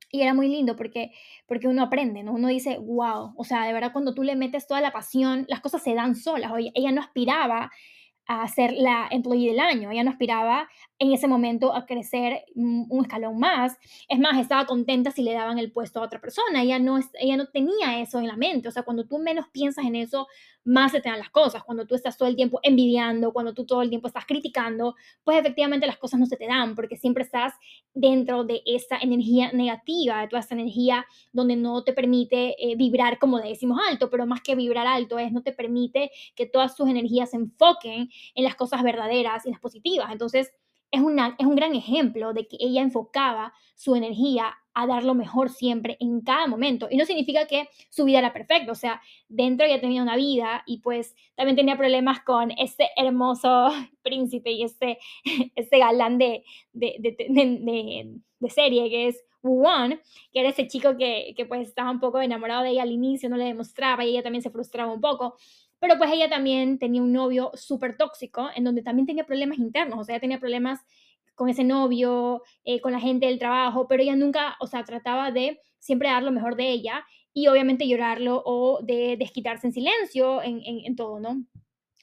Y 0.10 0.24
era 0.24 0.34
muy 0.34 0.48
lindo 0.48 0.76
porque, 0.76 1.12
porque 1.46 1.68
uno 1.68 1.84
aprende, 1.84 2.24
¿no? 2.24 2.34
Uno 2.34 2.48
dice, 2.48 2.80
wow, 2.80 3.36
o 3.38 3.44
sea, 3.44 3.66
de 3.66 3.74
verdad 3.74 3.92
cuando 3.92 4.16
tú 4.16 4.24
le 4.24 4.36
metes 4.36 4.66
toda 4.66 4.82
la 4.82 4.92
pasión, 4.92 5.46
las 5.48 5.62
cosas 5.62 5.84
se 5.84 5.94
dan 5.94 6.16
solas. 6.16 6.52
Oye, 6.52 6.72
ella 6.74 6.92
no 6.92 7.02
aspiraba 7.02 7.72
a 8.28 8.48
ser 8.48 8.74
la 8.74 9.08
employee 9.12 9.50
del 9.50 9.60
año. 9.60 9.92
Ella 9.92 10.04
no 10.04 10.12
aspiraba 10.12 10.68
en 11.00 11.12
ese 11.14 11.28
momento 11.28 11.76
a 11.76 11.86
crecer 11.86 12.44
un 12.56 13.02
escalón 13.02 13.40
más. 13.40 13.78
Es 14.10 14.20
más, 14.20 14.40
estaba 14.40 14.66
contenta 14.66 15.12
si 15.12 15.22
le 15.22 15.34
daban 15.34 15.60
el 15.60 15.72
puesto 15.72 16.00
a 16.00 16.04
otra 16.04 16.20
persona. 16.20 16.62
Ella 16.64 16.80
no, 16.80 17.00
ella 17.20 17.38
no 17.38 17.48
tenía 17.48 18.00
eso 18.00 18.20
en 18.20 18.28
la 18.28 18.36
mente. 18.36 18.68
O 18.68 18.72
sea, 18.72 18.84
cuando 18.84 19.06
tú 19.06 19.20
menos 19.20 19.48
piensas 19.50 19.86
en 19.86 19.96
eso, 19.96 20.28
más 20.66 20.92
se 20.92 21.00
te 21.02 21.10
dan 21.10 21.20
las 21.20 21.30
cosas. 21.30 21.64
Cuando 21.64 21.86
tú 21.86 21.96
estás 21.96 22.18
todo 22.18 22.28
el 22.28 22.36
tiempo 22.36 22.60
envidiando, 22.64 23.32
cuando 23.32 23.54
tú 23.54 23.66
todo 23.66 23.82
el 23.82 23.90
tiempo 23.90 24.08
estás 24.08 24.26
criticando, 24.26 24.96
pues 25.24 25.38
efectivamente 25.38 25.88
las 25.88 25.98
cosas 25.98 26.20
no 26.20 26.26
se 26.26 26.38
te 26.38 26.48
dan 26.48 26.76
porque 26.76 26.98
siempre 26.98 27.24
estás 27.24 27.54
dentro 27.94 28.44
de 28.44 28.62
esa 28.66 28.98
energía 28.98 29.52
negativa, 29.54 30.22
de 30.22 30.28
toda 30.28 30.42
esa 30.42 30.56
energía 30.56 31.06
donde 31.32 31.56
no 31.56 31.84
te 31.84 31.94
permite 31.94 32.56
eh, 32.60 32.76
vibrar 32.76 33.20
como 33.20 33.40
decimos 33.40 33.80
alto, 33.90 34.10
pero 34.10 34.26
más 34.26 34.42
que 34.42 34.56
vibrar 34.56 34.88
alto 34.88 35.20
es 35.20 35.32
no 35.32 35.44
te 35.44 35.54
permite 35.54 36.12
que 36.36 36.46
todas 36.46 36.76
sus 36.76 36.90
energías 36.90 37.32
se 37.32 37.38
enfoquen 37.38 38.10
en 38.34 38.44
las 38.44 38.56
cosas 38.56 38.84
verdaderas 38.84 39.46
y 39.46 39.52
las 39.52 39.60
positivas. 39.60 40.12
Entonces, 40.12 40.52
es, 40.92 41.02
una, 41.02 41.36
es 41.38 41.46
un 41.46 41.56
gran 41.56 41.76
ejemplo 41.76 42.34
de 42.34 42.48
que 42.48 42.58
ella 42.60 42.82
enfocaba 42.82 43.54
su 43.76 43.96
energía 43.96 44.56
a 44.76 44.86
dar 44.88 45.04
lo 45.04 45.16
mejor 45.16 45.50
siempre 45.50 45.98
en 46.00 46.22
cada 46.22 46.48
momento. 46.48 46.88
Y 46.92 46.98
no 46.98 47.06
significa 47.06 47.48
que 47.48 47.70
su 47.90 48.04
vida 48.04 48.20
era 48.20 48.34
perfecta, 48.34 48.72
o 48.72 48.76
sea, 48.76 49.02
dentro 49.30 49.66
ella 49.66 49.80
tenía 49.80 50.04
una 50.04 50.18
vida 50.18 50.64
y 50.66 50.80
pues 50.80 51.16
también 51.36 51.56
tenía 51.56 51.78
problemas 51.78 52.22
con 52.22 52.52
ese 52.52 52.90
hermoso 52.98 53.70
príncipe 54.04 54.52
y 54.52 54.64
ese, 54.64 55.00
ese 55.56 55.80
galán 55.80 56.18
de, 56.18 56.44
de, 56.74 56.96
de, 57.00 58.20
de, 58.40 58.50
serie 58.50 58.90
que 58.90 59.08
es 59.08 59.24
Wu-Won, 59.42 60.00
que 60.32 60.40
era 60.40 60.50
ese 60.50 60.68
chico 60.68 60.98
que, 60.98 61.34
que 61.36 61.46
pues 61.46 61.68
estaba 61.68 61.90
un 61.90 62.00
poco 62.00 62.20
enamorado 62.22 62.64
de 62.64 62.72
ella 62.72 62.84
al 62.84 62.92
inicio, 62.92 63.30
no 63.30 63.38
le 63.38 63.46
demostraba 63.46 64.04
y 64.04 64.10
ella 64.10 64.24
también 64.24 64.42
se 64.42 64.52
frustraba 64.52 64.92
un 64.92 65.02
poco. 65.02 65.36
Pero 65.86 66.00
pues 66.00 66.12
ella 66.12 66.28
también 66.28 66.80
tenía 66.80 67.04
un 67.04 67.14
novio 67.14 67.52
súper 67.54 67.96
tóxico, 67.96 68.50
en 68.56 68.64
donde 68.64 68.82
también 68.82 69.06
tenía 69.06 69.24
problemas 69.24 69.60
internos, 69.60 70.00
o 70.00 70.04
sea, 70.04 70.20
tenía 70.20 70.40
problemas 70.40 70.80
con 71.36 71.48
ese 71.48 71.64
novio, 71.64 72.42
eh, 72.64 72.82
con 72.82 72.92
la 72.92 73.00
gente 73.00 73.28
del 73.28 73.38
trabajo, 73.38 73.88
pero 73.88 74.02
ella 74.02 74.16
nunca, 74.16 74.56
o 74.60 74.66
sea, 74.66 74.84
trataba 74.84 75.30
de 75.30 75.60
siempre 75.78 76.10
dar 76.10 76.24
lo 76.24 76.32
mejor 76.32 76.56
de 76.56 76.72
ella 76.72 77.06
y 77.34 77.50
obviamente 77.50 77.88
llorarlo 77.88 78.42
o 78.48 78.80
de 78.82 79.16
desquitarse 79.16 79.68
en 79.68 79.74
silencio 79.74 80.42
en, 80.42 80.60
en, 80.66 80.86
en 80.86 80.96
todo, 80.96 81.20
¿no? 81.20 81.46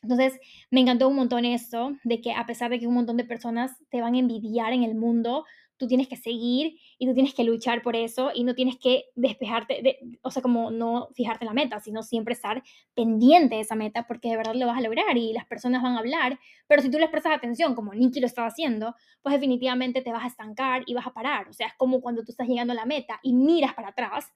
Entonces, 0.01 0.39
me 0.71 0.81
encantó 0.81 1.09
un 1.09 1.17
montón 1.17 1.45
esto, 1.45 1.97
de 2.05 2.21
que 2.21 2.31
a 2.35 2.47
pesar 2.47 2.71
de 2.71 2.79
que 2.79 2.87
un 2.87 2.95
montón 2.95 3.17
de 3.17 3.25
personas 3.25 3.73
te 3.91 4.01
van 4.01 4.15
a 4.15 4.21
envidiar 4.21 4.73
en 4.73 4.85
el 4.85 4.95
mundo, 4.95 5.45
tú 5.83 5.89
tienes 5.89 6.07
que 6.07 6.17
seguir 6.17 6.79
y 6.97 7.09
tú 7.09 7.12
tienes 7.12 7.35
que 7.35 7.43
luchar 7.43 7.83
por 7.83 7.97
eso 7.97 8.31
y 8.33 8.45
no 8.45 8.55
tienes 8.55 8.79
que 8.79 9.07
despejarte, 9.17 9.83
de, 9.83 9.99
o 10.23 10.31
sea, 10.31 10.41
como 10.41 10.71
no 10.71 11.09
fijarte 11.12 11.45
en 11.45 11.49
la 11.49 11.55
meta, 11.55 11.81
sino 11.81 12.05
siempre 12.05 12.35
estar 12.35 12.62
pendiente 12.95 13.57
de 13.57 13.62
esa 13.62 13.75
meta 13.75 14.07
porque 14.07 14.29
de 14.29 14.37
verdad 14.37 14.55
lo 14.55 14.69
vas 14.69 14.79
a 14.79 14.81
lograr 14.81 15.17
y 15.17 15.33
las 15.33 15.45
personas 15.45 15.83
van 15.83 15.97
a 15.97 15.99
hablar, 15.99 16.39
pero 16.69 16.83
si 16.83 16.89
tú 16.89 17.01
les 17.01 17.11
prestas 17.11 17.33
atención, 17.33 17.75
como 17.75 17.95
Nikki 17.95 18.21
lo 18.21 18.29
estaba 18.29 18.47
haciendo, 18.47 18.95
pues 19.23 19.33
definitivamente 19.33 20.03
te 20.03 20.12
vas 20.12 20.23
a 20.23 20.29
estancar 20.29 20.85
y 20.87 20.95
vas 20.95 21.09
a 21.09 21.12
parar, 21.12 21.49
o 21.49 21.53
sea, 21.53 21.66
es 21.66 21.75
como 21.75 22.01
cuando 22.01 22.23
tú 22.23 22.31
estás 22.31 22.47
llegando 22.47 22.75
a 22.75 22.77
la 22.77 22.87
meta 22.87 23.18
y 23.25 23.33
miras 23.33 23.75
para 23.75 23.88
atrás, 23.88 24.33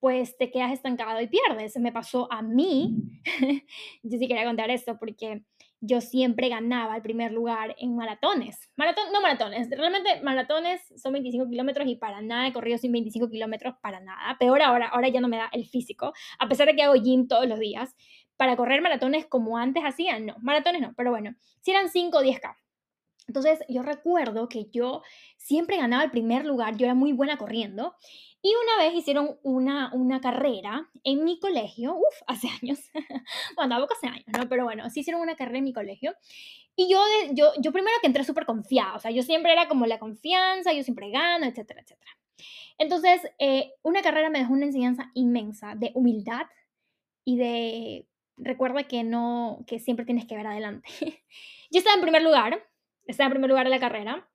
pues 0.00 0.36
te 0.36 0.50
quedas 0.50 0.72
estancado 0.72 1.20
y 1.20 1.28
pierdes. 1.28 1.76
Me 1.76 1.92
pasó 1.92 2.26
a 2.32 2.42
mí, 2.42 2.96
yo 4.02 4.18
sí 4.18 4.26
quería 4.26 4.44
contar 4.44 4.68
esto 4.68 4.98
porque 4.98 5.44
yo 5.84 6.00
siempre 6.00 6.48
ganaba 6.48 6.94
el 6.94 7.02
primer 7.02 7.32
lugar 7.32 7.74
en 7.76 7.96
maratones. 7.96 8.70
Maratón, 8.76 9.12
no 9.12 9.20
maratones, 9.20 9.68
realmente 9.68 10.22
maratones 10.22 10.80
son 10.96 11.12
25 11.12 11.48
kilómetros 11.50 11.88
y 11.88 11.96
para 11.96 12.22
nada 12.22 12.46
he 12.46 12.52
corrido 12.52 12.78
sin 12.78 12.92
25 12.92 13.28
kilómetros, 13.28 13.74
para 13.82 13.98
nada. 13.98 14.36
Peor 14.38 14.62
ahora, 14.62 14.86
ahora 14.86 15.08
ya 15.08 15.20
no 15.20 15.26
me 15.26 15.38
da 15.38 15.50
el 15.52 15.66
físico, 15.66 16.12
a 16.38 16.48
pesar 16.48 16.68
de 16.68 16.76
que 16.76 16.82
hago 16.82 16.94
gym 16.94 17.26
todos 17.26 17.48
los 17.48 17.58
días. 17.58 17.96
Para 18.36 18.56
correr 18.56 18.80
maratones 18.80 19.26
como 19.26 19.58
antes 19.58 19.82
hacían, 19.84 20.24
no, 20.26 20.36
maratones 20.40 20.80
no, 20.80 20.94
pero 20.96 21.10
bueno, 21.10 21.34
si 21.60 21.72
eran 21.72 21.90
5 21.90 22.16
o 22.16 22.22
10K. 22.22 22.56
Entonces 23.26 23.60
yo 23.68 23.82
recuerdo 23.82 24.48
que 24.48 24.66
yo 24.70 25.02
siempre 25.36 25.76
ganaba 25.76 26.04
el 26.04 26.10
primer 26.10 26.44
lugar, 26.44 26.76
yo 26.76 26.86
era 26.86 26.94
muy 26.94 27.12
buena 27.12 27.38
corriendo 27.38 27.94
y 28.42 28.52
una 28.54 28.84
vez 28.84 28.94
hicieron 28.94 29.38
una, 29.44 29.92
una 29.94 30.20
carrera 30.20 30.90
en 31.04 31.24
mi 31.24 31.38
colegio, 31.38 31.94
uff, 31.94 32.22
hace 32.26 32.48
años, 32.48 32.80
bueno, 33.56 33.76
tampoco 33.76 33.94
hace 33.94 34.08
años, 34.08 34.26
¿no? 34.36 34.48
Pero 34.48 34.64
bueno, 34.64 34.90
sí 34.90 35.00
hicieron 35.00 35.22
una 35.22 35.36
carrera 35.36 35.58
en 35.58 35.64
mi 35.64 35.72
colegio. 35.72 36.14
Y 36.74 36.90
yo, 36.90 36.98
yo, 37.32 37.52
yo 37.60 37.70
primero 37.72 37.96
que 38.00 38.06
entré 38.08 38.24
súper 38.24 38.46
confiada, 38.46 38.96
o 38.96 38.98
sea, 38.98 39.10
yo 39.10 39.22
siempre 39.22 39.52
era 39.52 39.68
como 39.68 39.86
la 39.86 39.98
confianza, 39.98 40.72
yo 40.72 40.82
siempre 40.82 41.10
gano, 41.10 41.46
etcétera, 41.46 41.82
etcétera. 41.82 42.10
Entonces, 42.78 43.20
eh, 43.38 43.74
una 43.82 44.02
carrera 44.02 44.30
me 44.30 44.40
dejó 44.40 44.54
una 44.54 44.64
enseñanza 44.64 45.10
inmensa 45.14 45.74
de 45.76 45.92
humildad 45.94 46.46
y 47.24 47.36
de, 47.36 48.08
recuerda 48.36 48.84
que 48.84 49.04
no, 49.04 49.64
que 49.66 49.78
siempre 49.78 50.06
tienes 50.06 50.26
que 50.26 50.36
ver 50.36 50.46
adelante. 50.46 50.88
yo 51.70 51.78
estaba 51.78 51.94
en 51.94 52.02
primer 52.02 52.22
lugar, 52.22 52.66
estaba 53.06 53.26
en 53.26 53.32
primer 53.32 53.50
lugar 53.50 53.66
de 53.66 53.70
la 53.70 53.80
carrera 53.80 54.28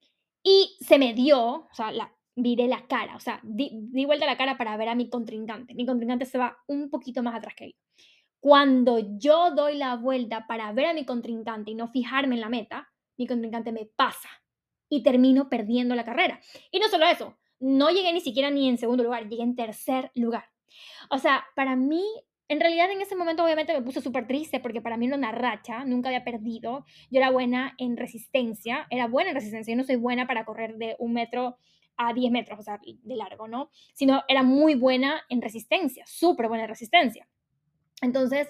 y 0.43 0.78
se 0.80 0.98
me 0.98 1.13
dio, 1.13 1.39
o 1.41 1.74
sea, 1.74 1.91
la, 1.91 2.17
viré 2.38 2.67
la 2.67 2.86
cara, 2.88 3.15
o 3.15 3.19
sea, 3.19 3.41
di, 3.43 4.06
vuelta 4.06 4.28
la 4.28 4.38
cara 4.38 4.58
para 4.58 4.78
ver 4.78 4.89
a 4.89 4.95
mi 4.95 5.10
contrincante. 5.10 5.73
Mi 5.73 5.86
contrincante 5.86 6.26
se 6.26 6.38
va 6.38 6.56
un 6.67 6.89
poquito 6.89 7.23
más 7.23 7.36
atrás 7.36 7.56
que 7.56 7.69
yo. 7.71 7.78
Cuando 8.39 9.17
yo 9.17 9.52
doy 9.52 9.76
la 9.76 9.95
vuelta 9.95 10.45
para 10.47 10.71
ver 10.71 10.86
a 10.86 10.93
mi 10.93 11.04
contrincante 11.04 11.71
y 11.71 11.76
no 11.76 11.88
fijarme 11.88 12.36
en 12.36 12.41
la 12.41 12.50
meta, 12.50 12.88
mi 13.17 13.26
contrincante 13.26 13.71
me 13.71 13.88
pasa 13.88 14.30
y 14.88 15.02
termino 15.02 15.50
perdiendo 15.50 15.95
la 15.95 16.06
carrera. 16.06 16.39
Y 16.71 16.80
no 16.80 16.88
solo 16.89 17.08
eso, 17.08 17.36
no 17.60 17.89
llegué 17.89 18.13
ni 18.13 18.21
siquiera 18.21 18.52
ni 18.52 18.69
en 18.69 18.78
segundo 18.78 19.04
lugar, 19.04 19.28
llegué 19.28 19.41
en 19.41 19.56
tercer 19.56 20.12
lugar. 20.13 20.45
O 21.10 21.17
sea, 21.17 21.43
para 21.56 21.76
mí, 21.76 22.04
en 22.47 22.60
realidad 22.60 22.91
en 22.91 23.02
ese 23.02 23.15
momento 23.15 23.43
obviamente 23.43 23.73
me 23.73 23.82
puse 23.82 24.00
súper 24.00 24.28
triste 24.28 24.60
porque 24.60 24.82
para 24.82 24.95
mí 24.95 25.08
era 25.08 25.17
una 25.17 25.32
racha, 25.32 25.84
nunca 25.86 26.10
había 26.10 26.23
perdido. 26.23 26.86
Yo 27.10 27.17
era 27.17 27.32
buena 27.32 27.73
en 27.80 27.97
resistencia, 27.97 28.86
era 28.91 29.08
buena 29.08 29.32
en 29.32 29.36
resistencia, 29.36 29.73
yo 29.73 29.78
no 29.78 29.84
soy 29.84 29.95
buena 29.95 30.28
para 30.28 30.45
correr 30.45 30.78
de 30.78 30.95
un 31.00 31.13
metro 31.13 31.58
a 31.98 32.14
10 32.14 32.32
metros, 32.32 32.60
o 32.60 32.64
sea, 32.64 32.80
de 32.82 33.16
largo, 33.16 33.48
¿no? 33.48 33.70
Sino 33.94 34.24
era 34.28 34.44
muy 34.44 34.76
buena 34.76 35.22
en 35.30 35.42
resistencia, 35.42 36.06
súper 36.08 36.48
buena 36.48 36.64
en 36.64 36.70
resistencia. 36.70 37.28
Entonces, 38.02 38.48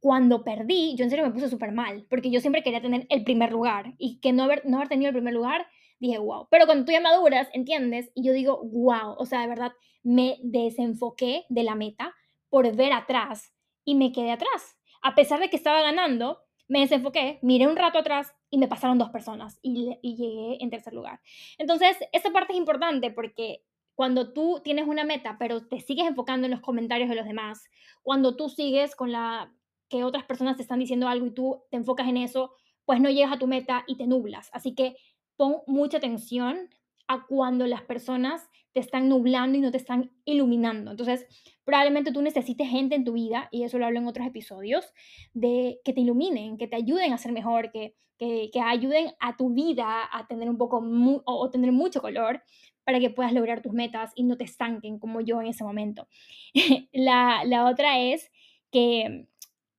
cuando 0.00 0.44
perdí, 0.44 0.94
yo 0.96 1.04
en 1.04 1.10
serio 1.10 1.24
me 1.24 1.32
puse 1.32 1.48
súper 1.48 1.72
mal, 1.72 2.06
porque 2.10 2.30
yo 2.30 2.40
siempre 2.40 2.62
quería 2.62 2.82
tener 2.82 3.06
el 3.08 3.24
primer 3.24 3.52
lugar 3.52 3.94
y 3.98 4.18
que 4.20 4.32
no 4.32 4.42
haber, 4.42 4.62
no 4.66 4.76
haber 4.76 4.88
tenido 4.88 5.08
el 5.08 5.14
primer 5.14 5.32
lugar, 5.32 5.66
dije, 6.00 6.18
wow. 6.18 6.48
Pero 6.50 6.66
cuando 6.66 6.84
tú 6.84 6.92
ya 6.92 7.00
maduras, 7.00 7.48
¿entiendes? 7.52 8.10
Y 8.14 8.24
yo 8.24 8.32
digo, 8.32 8.60
wow, 8.64 9.14
o 9.16 9.26
sea, 9.26 9.40
de 9.40 9.48
verdad, 9.48 9.72
me 10.02 10.38
desenfoqué 10.42 11.44
de 11.48 11.62
la 11.62 11.76
meta 11.76 12.14
por 12.48 12.74
ver 12.74 12.92
atrás 12.92 13.54
y 13.84 13.94
me 13.94 14.12
quedé 14.12 14.32
atrás. 14.32 14.76
A 15.02 15.14
pesar 15.14 15.40
de 15.40 15.48
que 15.48 15.56
estaba 15.56 15.80
ganando, 15.82 16.40
me 16.68 16.80
desenfoqué, 16.80 17.38
miré 17.42 17.66
un 17.68 17.76
rato 17.76 17.98
atrás 17.98 18.34
y 18.52 18.58
me 18.58 18.68
pasaron 18.68 18.98
dos 18.98 19.08
personas 19.08 19.58
y, 19.62 19.96
llegué 20.02 20.62
en 20.62 20.68
tercer 20.68 20.92
lugar. 20.92 21.20
Entonces, 21.56 21.96
esa 22.12 22.30
parte 22.30 22.52
es 22.52 22.58
importante 22.58 23.10
porque 23.10 23.64
cuando 23.94 24.34
tú 24.34 24.60
tienes 24.62 24.86
una 24.86 25.04
meta, 25.04 25.36
pero 25.38 25.66
te 25.66 25.80
sigues 25.80 26.06
enfocando 26.06 26.44
en 26.44 26.50
los 26.50 26.60
comentarios 26.60 27.08
de 27.08 27.14
los 27.14 27.24
demás, 27.24 27.64
cuando 28.02 28.36
tú 28.36 28.50
sigues 28.50 28.94
con 28.94 29.10
la 29.10 29.50
que 29.88 30.04
otras 30.04 30.24
personas 30.24 30.56
te 30.56 30.62
están 30.62 30.80
diciendo 30.80 31.08
algo 31.08 31.24
y 31.24 31.30
tú 31.30 31.62
te 31.70 31.78
enfocas 31.78 32.06
en 32.06 32.18
eso, 32.18 32.52
pues 32.84 33.00
no 33.00 33.08
llegas 33.08 33.32
a 33.32 33.38
tu 33.38 33.46
meta 33.46 33.84
y 33.86 33.96
te 33.96 34.06
nublas. 34.06 34.50
Así 34.52 34.74
que 34.74 34.96
pon 35.36 35.62
mucha 35.66 35.96
atención 35.96 36.68
a 37.08 37.26
cuando 37.26 37.66
las 37.66 37.82
personas 37.82 38.48
te 38.72 38.80
están 38.80 39.08
nublando 39.08 39.58
y 39.58 39.60
no 39.60 39.70
te 39.70 39.76
están 39.76 40.10
iluminando. 40.24 40.92
Entonces, 40.92 41.26
probablemente 41.64 42.12
tú 42.12 42.22
necesites 42.22 42.68
gente 42.68 42.94
en 42.94 43.04
tu 43.04 43.12
vida, 43.12 43.48
y 43.50 43.64
eso 43.64 43.78
lo 43.78 43.86
hablo 43.86 43.98
en 43.98 44.06
otros 44.06 44.26
episodios, 44.26 44.92
de 45.34 45.80
que 45.84 45.92
te 45.92 46.00
iluminen, 46.00 46.56
que 46.56 46.68
te 46.68 46.76
ayuden 46.76 47.12
a 47.12 47.18
ser 47.18 47.32
mejor, 47.32 47.70
que, 47.70 47.94
que, 48.18 48.50
que 48.52 48.60
ayuden 48.60 49.12
a 49.20 49.36
tu 49.36 49.52
vida 49.52 50.08
a 50.10 50.26
tener 50.26 50.48
un 50.48 50.56
poco 50.56 50.82
o, 51.24 51.50
tener 51.50 51.72
mucho 51.72 52.00
color 52.00 52.42
para 52.84 52.98
que 52.98 53.10
puedas 53.10 53.32
lograr 53.32 53.62
tus 53.62 53.72
metas 53.72 54.12
y 54.14 54.24
no 54.24 54.36
te 54.36 54.44
estanquen 54.44 54.98
como 54.98 55.20
yo 55.20 55.40
en 55.40 55.48
ese 55.48 55.64
momento. 55.64 56.08
la, 56.92 57.42
la 57.44 57.66
otra 57.66 58.00
es 58.00 58.30
que 58.70 59.28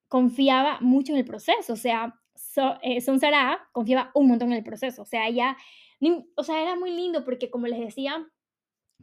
confiaba 0.08 0.80
mucho 0.80 1.14
en 1.14 1.20
el 1.20 1.26
proceso, 1.26 1.74
o 1.74 1.78
sea, 1.78 2.14
so, 2.36 2.78
eh, 2.82 3.02
Son 3.02 3.20
Sara 3.20 3.68
confiaba 3.72 4.12
un 4.14 4.28
montón 4.28 4.52
en 4.52 4.58
el 4.60 4.64
proceso, 4.64 5.02
o 5.02 5.06
sea, 5.06 5.28
ella, 5.28 5.58
o 6.36 6.44
sea, 6.44 6.62
era 6.62 6.76
muy 6.76 6.92
lindo 6.92 7.24
porque 7.26 7.50
como 7.50 7.68
les 7.68 7.80
decía, 7.80 8.28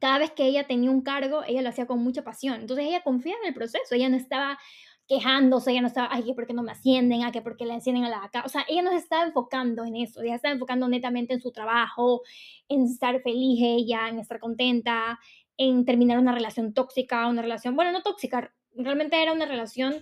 cada 0.01 0.19
vez 0.19 0.33
que 0.33 0.47
ella 0.47 0.67
tenía 0.67 0.91
un 0.91 1.03
cargo, 1.03 1.43
ella 1.47 1.63
lo 1.63 1.69
hacía 1.69 1.87
con 1.87 2.03
mucha 2.03 2.25
pasión. 2.25 2.61
Entonces 2.61 2.87
ella 2.87 3.03
confiaba 3.03 3.41
en 3.43 3.49
el 3.49 3.55
proceso, 3.55 3.95
ella 3.95 4.09
no 4.09 4.17
estaba 4.17 4.59
quejándose, 5.07 5.73
ella 5.73 5.81
no 5.81 5.89
estaba, 5.89 6.09
ay, 6.13 6.23
que 6.23 6.35
por 6.35 6.47
qué 6.47 6.55
no 6.55 6.63
me 6.63 6.73
ascienden, 6.73 7.25
a 7.25 7.33
que 7.33 7.43
por 7.43 7.57
qué 7.57 7.67
le 7.67 7.75
ascienden 7.75 8.05
a 8.05 8.09
la 8.09 8.25
acá. 8.25 8.45
O 8.47 8.49
sea, 8.49 8.65
ella 8.69 8.83
no 8.83 8.91
se 8.91 8.99
estaba 8.99 9.25
enfocando 9.25 9.85
en 9.85 9.97
eso, 9.97 10.23
ella 10.23 10.37
estaba 10.37 10.55
enfocando 10.55 10.89
netamente 10.89 11.35
en 11.35 11.41
su 11.41 11.51
trabajo, 11.51 12.23
en 12.69 12.85
estar 12.85 13.21
feliz 13.23 13.59
ella, 13.61 14.09
en 14.09 14.21
estar 14.21 14.39
contenta, 14.39 15.19
en 15.57 15.85
terminar 15.85 16.19
una 16.19 16.33
relación 16.33 16.73
tóxica, 16.75 17.27
una 17.27 17.43
relación, 17.43 17.75
bueno, 17.75 17.91
no 17.93 18.03
tóxica, 18.03 18.55
realmente 18.73 19.21
era 19.21 19.33
una 19.33 19.47
relación 19.47 19.95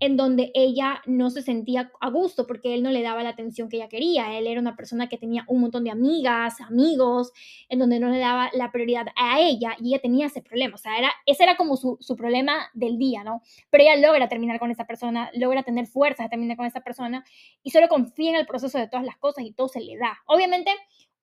en 0.00 0.16
donde 0.16 0.50
ella 0.54 1.02
no 1.04 1.30
se 1.30 1.42
sentía 1.42 1.92
a 2.00 2.10
gusto 2.10 2.46
porque 2.46 2.74
él 2.74 2.82
no 2.82 2.90
le 2.90 3.02
daba 3.02 3.22
la 3.22 3.28
atención 3.28 3.68
que 3.68 3.76
ella 3.76 3.88
quería. 3.88 4.36
Él 4.36 4.46
era 4.46 4.60
una 4.60 4.74
persona 4.74 5.08
que 5.08 5.18
tenía 5.18 5.44
un 5.46 5.60
montón 5.60 5.84
de 5.84 5.90
amigas, 5.90 6.60
amigos, 6.62 7.32
en 7.68 7.78
donde 7.78 8.00
no 8.00 8.08
le 8.08 8.18
daba 8.18 8.50
la 8.54 8.72
prioridad 8.72 9.08
a 9.14 9.40
ella 9.40 9.76
y 9.78 9.88
ella 9.88 10.00
tenía 10.00 10.26
ese 10.26 10.40
problema. 10.40 10.74
O 10.74 10.78
sea, 10.78 10.98
era, 10.98 11.12
ese 11.26 11.44
era 11.44 11.56
como 11.56 11.76
su, 11.76 11.98
su 12.00 12.16
problema 12.16 12.70
del 12.72 12.98
día, 12.98 13.22
¿no? 13.22 13.42
Pero 13.68 13.84
ella 13.84 13.96
logra 13.96 14.28
terminar 14.28 14.58
con 14.58 14.70
esa 14.70 14.86
persona, 14.86 15.30
logra 15.34 15.62
tener 15.62 15.86
fuerzas 15.86 16.26
de 16.26 16.30
terminar 16.30 16.56
con 16.56 16.66
esa 16.66 16.80
persona 16.80 17.24
y 17.62 17.70
solo 17.70 17.88
confía 17.88 18.30
en 18.30 18.36
el 18.36 18.46
proceso 18.46 18.78
de 18.78 18.88
todas 18.88 19.04
las 19.04 19.18
cosas 19.18 19.44
y 19.44 19.52
todo 19.52 19.68
se 19.68 19.80
le 19.80 19.98
da. 19.98 20.18
Obviamente, 20.26 20.70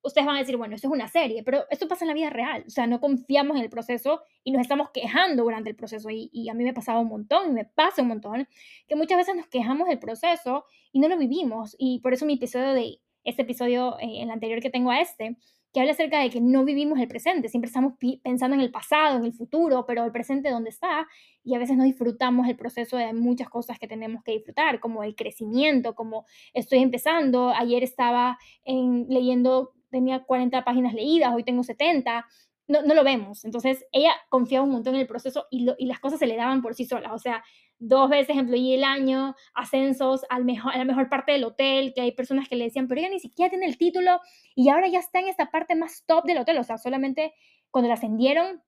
ustedes 0.08 0.26
van 0.26 0.38
a 0.38 0.40
decir, 0.40 0.58
bueno, 0.58 0.76
esto 0.76 0.88
es 0.88 0.94
una 0.94 1.08
serie, 1.08 1.44
pero 1.44 1.66
esto 1.70 1.88
pasa 1.88 2.06
en 2.06 2.10
la 2.10 2.14
vida 2.14 2.30
real. 2.30 2.64
O 2.66 2.70
sea, 2.70 2.88
no 2.88 3.00
confiamos 3.00 3.58
en 3.58 3.64
el 3.64 3.70
proceso 3.70 4.22
y 4.44 4.52
nos 4.52 4.62
estamos 4.62 4.90
quejando 4.92 5.44
durante 5.44 5.70
el 5.70 5.76
proceso. 5.76 6.10
Y, 6.10 6.50
a 6.50 6.54
mí 6.54 6.64
me 6.64 6.74
pasaba 6.74 7.00
un 7.00 7.08
montón 7.08 7.50
y 7.50 7.52
me 7.52 7.66
pasa 7.66 8.02
un 8.02 8.08
montón 8.08 8.48
que 8.88 8.96
muchas 8.96 9.18
veces 9.18 9.36
nos 9.36 9.48
quejamos 9.48 9.88
del 9.88 10.00
proceso 10.00 10.66
y 10.92 11.00
no 11.00 11.08
lo 11.08 11.18
vivimos. 11.18 11.76
Y 11.78 12.00
por 12.00 12.14
eso 12.14 12.26
mi 12.26 12.34
episodio 12.34 12.74
de 12.74 13.00
este 13.24 13.42
episodio, 13.42 14.00
eh, 14.00 14.22
el 14.22 14.32
anterior 14.32 14.62
que 14.62 14.70
tengo 14.70 14.90
a 14.90 15.02
este, 15.02 15.38
que 15.74 15.82
habla 15.82 15.92
acerca 15.92 16.20
de 16.20 16.30
que 16.30 16.42
no 16.42 16.64
vivimos 16.64 16.98
el 17.00 17.08
presente, 17.08 17.50
siempre 17.50 17.68
estamos 17.68 17.94
pensando 18.24 18.56
en 18.56 18.62
el 18.62 18.72
pasado, 18.72 19.18
en 19.18 19.26
el 19.26 19.34
futuro, 19.34 19.86
pero 19.86 20.06
el 20.06 20.12
presente 20.12 20.50
dónde 20.50 20.70
está 20.70 21.08
y 21.44 21.56
a 21.56 21.60
veces 21.60 21.78
no 21.78 21.84
disfrutamos 21.84 22.48
el 22.48 22.56
proceso 22.56 22.98
de 22.98 23.14
muchas 23.14 23.50
cosas 23.50 23.78
que 23.78 23.88
tenemos 23.88 24.24
que 24.24 24.32
disfrutar, 24.32 24.80
como 24.80 25.04
el 25.04 25.16
crecimiento, 25.16 25.94
como 25.94 26.26
estoy 26.54 26.80
empezando, 26.80 27.50
ayer 27.50 27.84
estaba 27.84 28.38
en, 28.64 29.08
leyendo 29.10 29.74
tenía 29.90 30.24
40 30.24 30.64
páginas 30.64 30.94
leídas, 30.94 31.34
hoy 31.34 31.44
tengo 31.44 31.64
70, 31.64 32.26
no, 32.68 32.82
no 32.82 32.94
lo 32.94 33.04
vemos. 33.04 33.46
Entonces, 33.46 33.86
ella 33.92 34.12
confiaba 34.30 34.66
un 34.66 34.72
montón 34.72 34.96
en 34.96 35.02
el 35.02 35.08
proceso 35.08 35.48
y, 35.50 35.68
y 35.78 35.86
las 35.86 36.00
cosas 36.00 36.20
se 36.20 36.28
le 36.28 36.36
daban 36.36 36.62
por 36.62 36.76
sí 36.76 36.86
solas. 36.86 37.12
O 37.14 37.20
sea, 37.20 37.44
dos 37.80 38.10
veces 38.10 38.36
employee 38.38 38.76
el 38.76 38.84
año, 38.84 39.36
ascensos 39.54 40.26
al 40.30 40.46
mejor, 40.46 40.74
a 40.74 40.78
la 40.78 40.86
mejor 40.86 41.10
parte 41.10 41.32
del 41.32 41.44
hotel, 41.44 41.94
que 41.94 42.02
hay 42.02 42.12
personas 42.12 42.50
que 42.50 42.56
le 42.56 42.66
decían, 42.66 42.88
pero 42.88 43.00
ella 43.00 43.10
ni 43.10 43.20
siquiera 43.20 43.50
tiene 43.50 43.68
el 43.68 43.78
título 43.78 44.20
y 44.56 44.70
ahora 44.70 44.88
ya 44.88 45.00
está 45.00 45.20
en 45.20 45.28
esta 45.28 45.50
parte 45.52 45.76
más 45.76 46.04
top 46.06 46.26
del 46.26 46.40
hotel. 46.40 46.58
O 46.58 46.64
sea, 46.64 46.78
solamente 46.78 47.34
cuando 47.72 47.88
la 47.88 47.96
ascendieron 47.96 48.62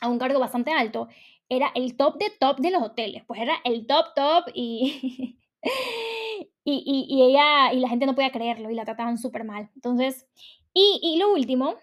a 0.00 0.08
un 0.08 0.18
cargo 0.18 0.40
bastante 0.40 0.72
alto, 0.72 1.08
era 1.48 1.70
el 1.74 1.96
top 1.96 2.18
de 2.18 2.30
top 2.38 2.58
de 2.58 2.70
los 2.70 2.82
hoteles. 2.82 3.24
Pues 3.26 3.40
era 3.40 3.54
el 3.64 3.86
top 3.86 4.14
top 4.14 4.44
y... 4.54 5.38
y, 6.64 7.06
y, 7.08 7.22
ella 7.22 7.72
y 7.72 7.80
la 7.80 7.88
gente 7.88 8.06
no 8.06 8.14
podía 8.14 8.30
creerlo 8.30 8.70
y 8.70 8.74
la 8.74 8.84
trataban 8.84 9.18
súper 9.18 9.44
mal. 9.44 9.70
Entonces, 9.74 10.26
y, 10.74 11.16
lo 11.18 11.32
último, 11.32 11.76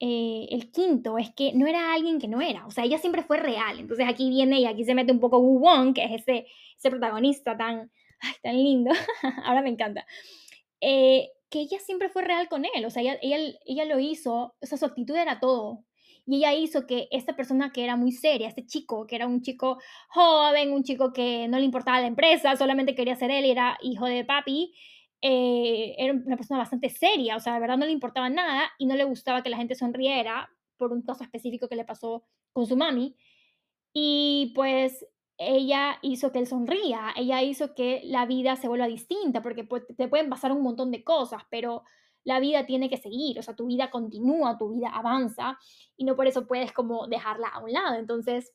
eh, 0.00 0.46
el 0.50 0.70
quinto, 0.70 1.18
es 1.18 1.30
que 1.34 1.52
no 1.54 1.66
era 1.66 1.92
alguien 1.92 2.20
que 2.20 2.28
no 2.28 2.40
era, 2.40 2.66
o 2.66 2.70
sea, 2.70 2.84
ella 2.84 2.98
siempre 2.98 3.22
fue 3.22 3.38
real. 3.38 3.80
Entonces 3.80 4.06
aquí 4.08 4.28
viene 4.30 4.60
y 4.60 4.66
aquí 4.66 4.84
se 4.84 4.94
mete 4.94 5.12
un 5.12 5.20
poco 5.20 5.38
Wu 5.38 5.60
Wong, 5.60 5.94
que 5.94 6.04
es 6.04 6.22
ese, 6.22 6.46
ese 6.76 6.90
protagonista 6.90 7.56
tan, 7.56 7.90
tan 8.42 8.56
lindo, 8.56 8.92
ahora 9.44 9.62
me 9.62 9.70
encanta. 9.70 10.06
Eh, 10.80 11.30
que 11.50 11.60
ella 11.60 11.78
siempre 11.80 12.10
fue 12.10 12.22
real 12.22 12.48
con 12.48 12.64
él, 12.64 12.84
o 12.84 12.90
sea, 12.90 13.02
ella, 13.02 13.18
ella, 13.22 13.38
ella 13.66 13.84
lo 13.86 13.98
hizo, 13.98 14.54
o 14.60 14.66
sea, 14.66 14.78
su 14.78 14.84
actitud 14.84 15.16
era 15.16 15.40
todo, 15.40 15.84
y 16.28 16.36
ella 16.36 16.52
hizo 16.52 16.86
que 16.86 17.08
esta 17.10 17.34
persona 17.34 17.72
que 17.72 17.82
era 17.82 17.96
muy 17.96 18.12
seria, 18.12 18.48
este 18.48 18.66
chico, 18.66 19.06
que 19.06 19.16
era 19.16 19.26
un 19.26 19.40
chico 19.40 19.78
joven, 20.10 20.72
un 20.74 20.84
chico 20.84 21.10
que 21.10 21.48
no 21.48 21.58
le 21.58 21.64
importaba 21.64 22.02
la 22.02 22.06
empresa, 22.06 22.54
solamente 22.54 22.94
quería 22.94 23.16
ser 23.16 23.30
él, 23.30 23.46
era 23.46 23.78
hijo 23.80 24.04
de 24.04 24.26
papi, 24.26 24.74
eh, 25.22 25.94
era 25.96 26.12
una 26.12 26.36
persona 26.36 26.58
bastante 26.58 26.90
seria, 26.90 27.34
o 27.36 27.40
sea, 27.40 27.54
de 27.54 27.60
verdad 27.60 27.78
no 27.78 27.86
le 27.86 27.92
importaba 27.92 28.28
nada 28.28 28.70
y 28.76 28.84
no 28.84 28.94
le 28.94 29.04
gustaba 29.04 29.42
que 29.42 29.48
la 29.48 29.56
gente 29.56 29.74
sonriera 29.74 30.50
por 30.76 30.92
un 30.92 31.00
caso 31.00 31.24
específico 31.24 31.66
que 31.66 31.76
le 31.76 31.86
pasó 31.86 32.24
con 32.52 32.66
su 32.66 32.76
mami. 32.76 33.16
Y 33.94 34.52
pues 34.54 35.06
ella 35.38 35.98
hizo 36.02 36.30
que 36.30 36.40
él 36.40 36.46
sonría, 36.46 37.14
ella 37.16 37.42
hizo 37.42 37.74
que 37.74 38.02
la 38.04 38.26
vida 38.26 38.56
se 38.56 38.68
vuelva 38.68 38.86
distinta, 38.86 39.40
porque 39.42 39.66
te 39.96 40.08
pueden 40.08 40.28
pasar 40.28 40.52
un 40.52 40.62
montón 40.62 40.90
de 40.90 41.02
cosas, 41.04 41.42
pero 41.48 41.84
la 42.28 42.40
vida 42.40 42.66
tiene 42.66 42.90
que 42.90 42.98
seguir, 42.98 43.38
o 43.38 43.42
sea, 43.42 43.56
tu 43.56 43.68
vida 43.68 43.90
continúa, 43.90 44.58
tu 44.58 44.68
vida 44.74 44.90
avanza 44.90 45.58
y 45.96 46.04
no 46.04 46.14
por 46.14 46.26
eso 46.26 46.46
puedes 46.46 46.72
como 46.72 47.06
dejarla 47.06 47.48
a 47.48 47.60
un 47.60 47.72
lado. 47.72 47.94
Entonces, 47.94 48.52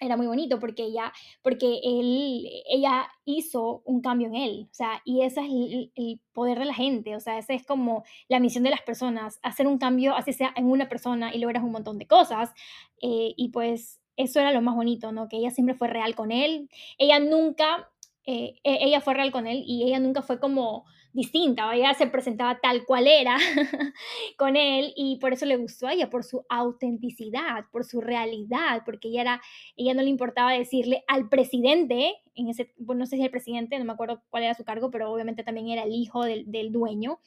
era 0.00 0.16
muy 0.16 0.26
bonito 0.26 0.58
porque 0.58 0.82
ella, 0.82 1.12
porque 1.40 1.78
él, 1.84 2.44
ella 2.68 3.08
hizo 3.24 3.82
un 3.84 4.00
cambio 4.00 4.26
en 4.26 4.34
él, 4.34 4.68
o 4.68 4.74
sea, 4.74 5.00
y 5.04 5.22
ese 5.22 5.42
es 5.42 5.46
el, 5.94 6.20
poder 6.32 6.58
de 6.58 6.64
la 6.64 6.74
gente, 6.74 7.14
o 7.14 7.20
sea, 7.20 7.38
esa 7.38 7.54
es 7.54 7.64
como 7.64 8.02
la 8.28 8.40
misión 8.40 8.64
de 8.64 8.70
las 8.70 8.82
personas, 8.82 9.38
hacer 9.44 9.68
un 9.68 9.78
cambio, 9.78 10.16
así 10.16 10.32
sea 10.32 10.52
en 10.56 10.66
una 10.66 10.88
persona 10.88 11.32
y 11.32 11.38
logras 11.38 11.62
un 11.62 11.70
montón 11.70 11.98
de 11.98 12.06
cosas, 12.08 12.52
eh, 13.00 13.32
y 13.36 13.50
pues 13.50 14.00
eso 14.16 14.40
era 14.40 14.50
lo 14.52 14.60
más 14.60 14.74
bonito, 14.74 15.12
¿no? 15.12 15.28
Que 15.28 15.36
ella 15.36 15.52
siempre 15.52 15.76
fue 15.76 15.86
real 15.86 16.16
con 16.16 16.32
él, 16.32 16.68
ella 16.98 17.20
nunca, 17.20 17.88
eh, 18.26 18.56
e, 18.64 18.78
ella 18.84 19.00
fue 19.00 19.14
real 19.14 19.30
con 19.30 19.46
él 19.46 19.62
y 19.64 19.84
ella 19.84 20.00
nunca 20.00 20.22
fue 20.22 20.40
como 20.40 20.84
distinta, 21.18 21.74
ella 21.74 21.92
se 21.94 22.06
presentaba 22.06 22.60
tal 22.60 22.84
cual 22.84 23.08
era 23.08 23.36
con 24.38 24.56
él 24.56 24.92
y 24.96 25.16
por 25.16 25.32
eso 25.32 25.46
le 25.46 25.56
gustó 25.56 25.88
a 25.88 25.92
ella, 25.92 26.08
por 26.08 26.22
su 26.22 26.46
autenticidad, 26.48 27.64
por 27.72 27.84
su 27.84 28.00
realidad, 28.00 28.82
porque 28.84 29.08
ella, 29.08 29.20
era, 29.22 29.42
ella 29.76 29.94
no 29.94 30.02
le 30.02 30.10
importaba 30.10 30.52
decirle 30.52 31.02
al 31.08 31.28
presidente, 31.28 32.14
en 32.36 32.48
ese, 32.48 32.72
bueno, 32.78 33.00
no 33.00 33.06
sé 33.06 33.16
si 33.16 33.24
el 33.24 33.30
presidente, 33.30 33.78
no 33.78 33.84
me 33.84 33.92
acuerdo 33.92 34.22
cuál 34.30 34.44
era 34.44 34.54
su 34.54 34.64
cargo, 34.64 34.90
pero 34.92 35.12
obviamente 35.12 35.42
también 35.42 35.68
era 35.68 35.82
el 35.82 35.92
hijo 35.92 36.22
del, 36.22 36.70
dueño, 36.70 37.18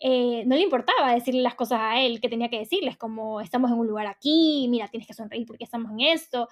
eh, 0.00 0.44
no 0.46 0.56
le 0.56 0.62
importaba 0.62 1.12
decirle 1.12 1.42
las 1.42 1.54
cosas 1.54 1.80
a 1.82 2.00
él 2.00 2.22
que 2.22 2.30
tenía 2.30 2.48
que 2.48 2.60
decirles, 2.60 2.96
como 2.96 3.42
estamos 3.42 3.70
en 3.70 3.78
un 3.78 3.86
lugar 3.86 4.06
aquí, 4.06 4.66
mira, 4.70 4.88
tienes 4.88 5.06
que 5.06 5.12
sonreír 5.12 5.46
porque 5.46 5.64
estamos 5.64 5.92
en 5.92 6.00
esto. 6.00 6.48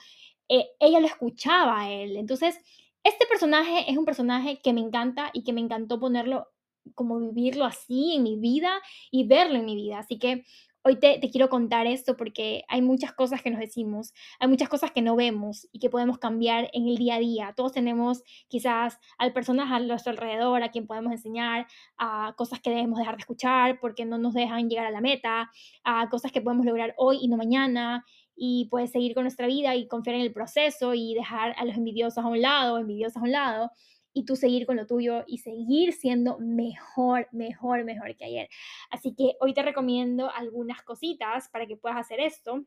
Eh, 0.49 0.67
ella 0.79 1.01
lo 1.01 1.07
escuchaba 1.07 1.81
a 1.81 1.91
él. 1.91 2.17
Entonces, 2.17 2.59
este 3.07 3.25
personaje 3.27 3.89
es 3.89 3.97
un 3.97 4.05
personaje 4.05 4.59
que 4.61 4.73
me 4.73 4.81
encanta 4.81 5.31
y 5.33 5.45
que 5.45 5.53
me 5.53 5.61
encantó 5.61 6.01
ponerlo 6.01 6.49
como 6.94 7.18
vivirlo 7.18 7.64
así 7.64 8.14
en 8.14 8.22
mi 8.22 8.37
vida 8.37 8.81
y 9.11 9.27
verlo 9.27 9.57
en 9.57 9.64
mi 9.64 9.75
vida. 9.75 9.99
Así 9.99 10.18
que 10.18 10.44
hoy 10.87 11.01
te, 11.01 11.18
quiero 11.33 11.49
contar 11.49 11.88
esto 11.88 12.16
porque 12.16 12.64
hay 12.68 12.81
muchas 12.81 13.12
cosas 13.12 13.42
que 13.42 13.51
nos 13.51 13.59
decimos, 13.59 14.14
hay 14.38 14.46
muchas 14.46 14.68
cosas 14.68 14.92
que 14.92 15.03
no 15.03 15.16
vemos 15.16 15.66
y 15.72 15.81
que 15.81 15.90
podemos 15.90 16.18
cambiar 16.18 16.70
en 16.72 16.87
el 16.87 16.96
día 16.96 17.16
a 17.16 17.18
día. 17.18 17.55
Todos 17.57 17.72
tenemos 17.72 18.22
quizás 18.46 18.99
al 19.18 19.33
personas 19.33 19.72
a 19.72 19.81
nuestro 19.81 20.12
alrededor 20.12 20.62
a 20.62 20.70
quien 20.70 20.87
podemos 20.87 21.11
enseñar, 21.12 21.66
a 21.99 22.35
cosas 22.38 22.61
que 22.61 22.70
debemos 22.70 23.01
dejar 23.01 23.16
de 23.16 23.22
escuchar 23.22 23.81
porque 23.81 24.05
no 24.05 24.16
nos 24.16 24.35
dejan 24.35 24.70
llegar 24.70 24.87
a 24.87 24.92
la 24.92 25.01
meta, 25.01 25.51
a 25.83 26.09
cosas 26.09 26.31
que 26.31 26.40
podemos 26.40 26.64
lograr 26.64 26.94
hoy 26.99 27.18
y 27.20 27.27
no 27.27 27.37
mañana 27.37 28.05
y 28.37 28.68
puedes 28.70 28.92
seguir 28.92 29.14
con 29.14 29.25
nuestra 29.25 29.49
vida 29.49 29.75
y 29.75 29.88
confiar 29.88 30.14
en 30.16 30.22
el 30.22 30.33
proceso 30.33 30.94
y 30.94 31.14
dejar 31.14 31.53
a 31.59 31.64
los 31.64 31.77
envidiosos 31.77 32.22
a 32.22 32.29
un 32.29 32.40
lado, 32.40 32.79
envidiosas 32.79 33.16
a 33.16 33.25
un 33.25 33.33
lado 33.33 33.72
y 34.16 34.24
tú 34.24 34.35
seguir 34.35 34.64
con 34.64 34.76
lo 34.76 34.87
tuyo 34.87 35.24
y 35.26 35.38
seguir 35.38 35.92
siendo 35.92 36.38
mejor, 36.38 37.29
mejor, 37.33 37.85
mejor 37.85 38.16
que 38.16 38.24
ayer. 38.24 38.48
Así 38.88 39.14
que 39.14 39.37
hoy 39.40 39.52
te 39.52 39.61
recomiendo 39.61 40.31
algunas 40.31 40.81
cositas 40.83 41.50
para 41.50 41.66
que 41.66 41.76
puedas 41.76 41.98
hacer 41.98 42.20
esto. 42.20 42.64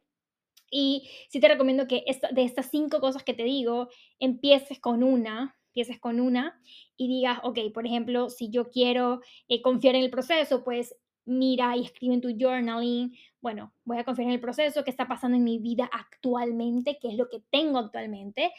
Y 0.70 1.10
sí 1.28 1.40
te 1.40 1.48
recomiendo 1.48 1.88
que 1.88 2.06
de 2.34 2.44
estas 2.44 2.70
cinco 2.70 3.00
cosas 3.00 3.24
que 3.24 3.34
te 3.34 3.46
digo, 3.46 3.90
empieces 4.20 4.80
con 4.80 5.02
una, 5.02 5.58
empieces 5.70 6.00
con 6.00 6.20
una 6.20 6.62
y 6.96 7.08
digas, 7.08 7.40
ok, 7.42 7.58
por 7.74 7.88
ejemplo, 7.88 8.30
si 8.30 8.52
yo 8.52 8.70
quiero 8.70 9.22
eh, 9.48 9.64
confiar 9.64 9.96
en 9.96 10.04
el 10.04 10.12
proceso, 10.12 10.64
pues 10.64 10.96
mira 11.26 11.76
y 11.76 11.86
escribe 11.86 12.14
en 12.14 12.22
tu 12.22 12.30
journaling, 12.30 13.12
bueno, 13.42 13.74
voy 13.86 13.98
a 13.98 14.04
confiar 14.04 14.28
en 14.28 14.36
el 14.36 14.40
proceso, 14.40 14.84
qué 14.84 14.92
está 14.92 15.08
pasando 15.08 15.36
en 15.36 15.44
mi 15.44 15.58
vida 15.58 15.90
actualmente, 15.92 17.00
qué 17.02 17.08
es 17.08 17.16
lo 17.16 17.28
que 17.28 17.42
tengo 17.50 17.80
actualmente 17.80 18.52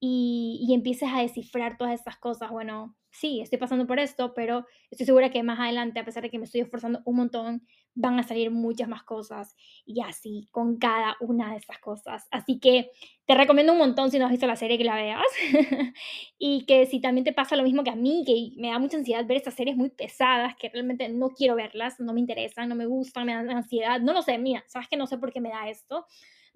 y, 0.00 0.64
y 0.68 0.74
empieces 0.74 1.08
a 1.12 1.20
descifrar 1.22 1.76
todas 1.78 1.94
estas 1.94 2.16
cosas. 2.18 2.50
Bueno, 2.50 2.96
sí, 3.10 3.40
estoy 3.40 3.58
pasando 3.58 3.86
por 3.86 3.98
esto, 3.98 4.34
pero 4.34 4.66
estoy 4.90 5.06
segura 5.06 5.30
que 5.30 5.42
más 5.42 5.58
adelante, 5.58 6.00
a 6.00 6.04
pesar 6.04 6.22
de 6.22 6.30
que 6.30 6.38
me 6.38 6.44
estoy 6.44 6.60
esforzando 6.60 7.00
un 7.04 7.16
montón, 7.16 7.66
van 7.94 8.18
a 8.18 8.22
salir 8.22 8.50
muchas 8.50 8.88
más 8.88 9.04
cosas 9.04 9.56
y 9.86 10.02
así 10.02 10.48
con 10.52 10.76
cada 10.78 11.16
una 11.20 11.52
de 11.52 11.56
estas 11.56 11.78
cosas. 11.78 12.28
Así 12.30 12.60
que 12.60 12.90
te 13.24 13.34
recomiendo 13.34 13.72
un 13.72 13.78
montón 13.78 14.10
si 14.10 14.18
no 14.18 14.26
has 14.26 14.30
visto 14.30 14.46
la 14.46 14.56
serie 14.56 14.76
que 14.76 14.84
la 14.84 14.96
veas 14.96 15.22
y 16.38 16.66
que 16.66 16.84
si 16.86 17.00
también 17.00 17.24
te 17.24 17.32
pasa 17.32 17.56
lo 17.56 17.62
mismo 17.62 17.82
que 17.84 17.90
a 17.90 17.96
mí, 17.96 18.22
que 18.26 18.60
me 18.60 18.68
da 18.68 18.78
mucha 18.78 18.98
ansiedad 18.98 19.26
ver 19.26 19.38
estas 19.38 19.54
series 19.54 19.76
muy 19.76 19.88
pesadas 19.88 20.54
que 20.56 20.68
realmente 20.68 21.08
no 21.08 21.30
quiero 21.30 21.56
verlas, 21.56 21.98
no 21.98 22.12
me 22.12 22.20
interesan, 22.20 22.68
no 22.68 22.74
me 22.74 22.86
gustan, 22.86 23.26
me 23.26 23.34
dan 23.34 23.50
ansiedad, 23.50 23.98
no 24.00 24.12
lo 24.12 24.20
sé, 24.22 24.36
mira, 24.38 24.62
sabes 24.68 24.88
que 24.88 24.96
no 24.98 25.06
sé 25.06 25.16
por 25.16 25.32
qué 25.32 25.40
me 25.40 25.48
da 25.48 25.68
esto, 25.70 26.06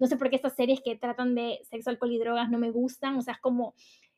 no 0.01 0.07
sé 0.07 0.17
por 0.17 0.31
qué 0.31 0.35
estas 0.35 0.55
series 0.55 0.81
que 0.81 0.95
tratan 0.95 1.35
de 1.35 1.59
sexo, 1.69 1.91
alcohol 1.91 2.11
y 2.11 2.17
drogas 2.17 2.49
no 2.49 2.57
me 2.57 2.71
gustan, 2.71 3.17
o 3.17 3.21
sea, 3.21 3.35
es 3.35 3.39
como 3.39 3.75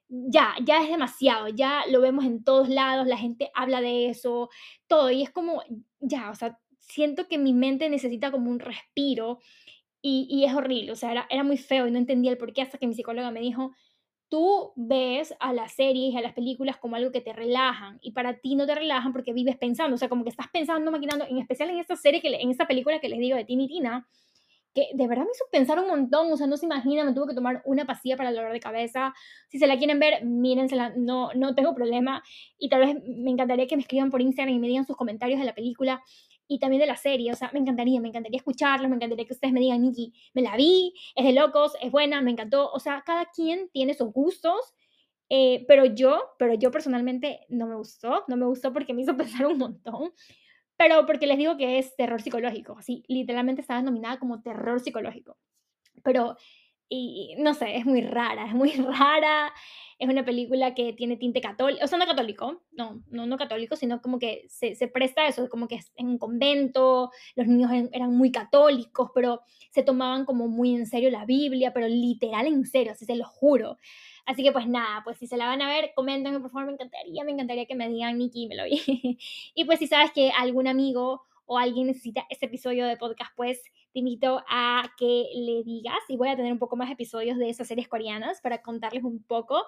ya, 0.07 0.55
ya 0.63 0.81
es 0.81 0.89
demasiado, 0.89 1.49
ya 1.49 1.83
lo 1.89 1.99
vemos 1.99 2.23
en 2.23 2.41
todos 2.41 2.69
lados, 2.69 3.05
la 3.05 3.17
gente 3.17 3.51
habla 3.53 3.81
de 3.81 4.07
eso, 4.07 4.49
todo, 4.87 5.11
y 5.11 5.23
es 5.23 5.29
como, 5.29 5.61
ya, 5.99 6.31
o 6.31 6.35
sea, 6.35 6.57
siento 6.79 7.27
que 7.27 7.37
mi 7.37 7.51
mente 7.51 7.89
necesita 7.89 8.31
como 8.31 8.49
un 8.49 8.59
respiro 8.59 9.39
y, 10.01 10.25
y 10.29 10.45
es 10.45 10.53
horrible, 10.53 10.93
o 10.93 10.95
sea, 10.95 11.11
era, 11.11 11.27
era 11.29 11.43
muy 11.43 11.57
feo 11.57 11.85
y 11.85 11.91
no 11.91 11.97
entendía 11.97 12.31
el 12.31 12.37
por 12.37 12.53
qué 12.53 12.61
hasta 12.61 12.77
que 12.77 12.87
mi 12.87 12.93
psicóloga 12.93 13.29
me 13.31 13.41
dijo, 13.41 13.73
tú 14.29 14.71
ves 14.77 15.35
a 15.41 15.51
las 15.51 15.73
series 15.73 16.13
y 16.13 16.17
a 16.17 16.21
las 16.21 16.33
películas 16.33 16.77
como 16.77 16.95
algo 16.95 17.11
que 17.11 17.19
te 17.19 17.33
relajan 17.33 17.99
y 18.01 18.13
para 18.13 18.39
ti 18.39 18.55
no 18.55 18.65
te 18.65 18.73
relajan 18.73 19.11
porque 19.11 19.33
vives 19.33 19.57
pensando, 19.57 19.95
o 19.95 19.97
sea, 19.97 20.07
como 20.07 20.23
que 20.23 20.29
estás 20.29 20.47
pensando, 20.47 20.91
maquinando, 20.91 21.25
en 21.25 21.39
especial 21.39 21.69
en 21.71 21.79
esta 21.79 21.97
serie, 21.97 22.21
que, 22.21 22.33
en 22.33 22.49
esta 22.49 22.67
película 22.67 23.01
que 23.01 23.09
les 23.09 23.19
digo 23.19 23.35
de 23.35 23.43
Tini 23.43 23.67
Tina, 23.67 24.07
que 24.73 24.89
de 24.93 25.07
verdad 25.07 25.23
me 25.23 25.31
hizo 25.31 25.45
pensar 25.51 25.79
un 25.79 25.87
montón, 25.87 26.31
o 26.31 26.37
sea, 26.37 26.47
no 26.47 26.57
se 26.57 26.65
imagina, 26.65 27.03
me 27.03 27.13
tuve 27.13 27.27
que 27.27 27.35
tomar 27.35 27.61
una 27.65 27.85
pastilla 27.85 28.17
para 28.17 28.29
el 28.29 28.35
dolor 28.35 28.51
de 28.51 28.59
cabeza. 28.59 29.13
Si 29.49 29.59
se 29.59 29.67
la 29.67 29.77
quieren 29.77 29.99
ver, 29.99 30.25
mírensela, 30.25 30.93
no, 30.95 31.29
no 31.35 31.53
tengo 31.53 31.75
problema. 31.75 32.23
Y 32.57 32.69
tal 32.69 32.81
vez 32.81 32.97
me 33.05 33.31
encantaría 33.31 33.67
que 33.67 33.75
me 33.75 33.83
escriban 33.83 34.09
por 34.09 34.21
Instagram 34.21 34.55
y 34.55 34.59
me 34.59 34.67
digan 34.67 34.85
sus 34.85 34.97
comentarios 34.97 35.39
de 35.39 35.45
la 35.45 35.53
película 35.53 36.01
y 36.47 36.59
también 36.59 36.81
de 36.81 36.87
la 36.87 36.97
serie, 36.97 37.31
o 37.31 37.35
sea, 37.35 37.49
me 37.53 37.59
encantaría, 37.59 37.99
me 38.01 38.09
encantaría 38.09 38.37
escucharlos, 38.37 38.89
me 38.89 38.95
encantaría 38.95 39.25
que 39.25 39.33
ustedes 39.33 39.53
me 39.53 39.59
digan, 39.59 39.81
Nikki, 39.81 40.13
me 40.33 40.41
la 40.41 40.55
vi, 40.55 40.93
es 41.15 41.25
de 41.25 41.33
locos, 41.33 41.73
es 41.81 41.91
buena, 41.91 42.21
me 42.21 42.31
encantó, 42.31 42.69
o 42.71 42.79
sea, 42.79 43.01
cada 43.05 43.25
quien 43.25 43.69
tiene 43.69 43.93
sus 43.93 44.11
gustos, 44.11 44.73
eh, 45.29 45.65
pero 45.67 45.85
yo, 45.85 46.21
pero 46.37 46.53
yo 46.53 46.69
personalmente 46.69 47.41
no 47.49 47.65
me 47.65 47.75
gustó, 47.75 48.23
no 48.27 48.37
me 48.37 48.45
gustó 48.45 48.73
porque 48.73 48.93
me 48.93 49.01
hizo 49.01 49.15
pensar 49.17 49.45
un 49.47 49.57
montón, 49.57 50.11
pero 50.77 51.05
porque 51.05 51.27
les 51.27 51.37
digo 51.37 51.57
que 51.57 51.79
es 51.79 51.95
terror 51.95 52.21
psicológico, 52.21 52.77
así, 52.77 53.03
literalmente 53.07 53.61
estaba 53.61 53.81
nominada 53.81 54.19
como 54.19 54.41
terror 54.41 54.79
psicológico. 54.79 55.37
Pero, 56.03 56.37
y, 56.89 57.35
no 57.37 57.53
sé, 57.53 57.77
es 57.77 57.85
muy 57.85 58.01
rara, 58.01 58.45
es 58.45 58.53
muy 58.53 58.71
rara. 58.99 59.53
Es 60.03 60.09
una 60.09 60.25
película 60.25 60.75
que 60.75 60.91
tiene 60.91 61.15
tinte 61.15 61.39
católico, 61.39 61.81
o 61.81 61.87
sea, 61.87 61.97
no 61.97 62.05
católico, 62.05 62.61
no, 62.73 63.01
no, 63.09 63.25
no 63.25 63.37
católico, 63.37 63.77
sino 63.77 64.01
como 64.01 64.19
que 64.19 64.43
se, 64.49 64.75
se 64.75 64.89
presta 64.89 65.25
eso, 65.29 65.47
como 65.47 65.69
que 65.69 65.79
en 65.95 66.07
un 66.09 66.17
convento, 66.17 67.09
los 67.37 67.47
niños 67.47 67.71
eran 67.93 68.13
muy 68.13 68.29
católicos, 68.29 69.11
pero 69.15 69.43
se 69.71 69.81
tomaban 69.81 70.25
como 70.25 70.49
muy 70.49 70.75
en 70.75 70.87
serio 70.87 71.09
la 71.09 71.23
Biblia, 71.23 71.71
pero 71.73 71.87
literal 71.87 72.47
en 72.47 72.65
serio, 72.65 72.91
así 72.91 73.05
se 73.05 73.15
lo 73.15 73.23
juro. 73.23 73.77
Así 74.25 74.43
que 74.43 74.51
pues 74.51 74.67
nada, 74.67 75.03
pues 75.05 75.17
si 75.19 75.25
se 75.25 75.37
la 75.37 75.45
van 75.45 75.61
a 75.61 75.69
ver, 75.69 75.93
coméntenme 75.95 76.41
por 76.41 76.51
favor, 76.51 76.65
me 76.65 76.73
encantaría, 76.73 77.23
me 77.23 77.31
encantaría 77.31 77.65
que 77.65 77.75
me 77.75 77.87
digan, 77.87 78.17
Nikki, 78.17 78.47
me 78.47 78.55
lo 78.55 78.65
vi. 78.65 78.81
y 79.55 79.63
pues 79.63 79.79
si 79.79 79.87
sabes 79.87 80.11
que 80.11 80.31
algún 80.31 80.67
amigo 80.67 81.23
o 81.45 81.57
alguien 81.57 81.87
necesita 81.87 82.25
este 82.29 82.45
episodio 82.45 82.85
de 82.85 82.97
podcast, 82.97 83.31
pues 83.35 83.61
te 83.93 83.99
invito 83.99 84.43
a 84.49 84.91
que 84.97 85.27
le 85.35 85.63
digas 85.63 85.99
y 86.07 86.17
voy 86.17 86.29
a 86.29 86.35
tener 86.35 86.51
un 86.51 86.59
poco 86.59 86.75
más 86.75 86.89
episodios 86.89 87.37
de 87.37 87.49
esas 87.49 87.67
series 87.67 87.87
coreanas 87.87 88.41
para 88.41 88.61
contarles 88.61 89.03
un 89.03 89.21
poco. 89.23 89.63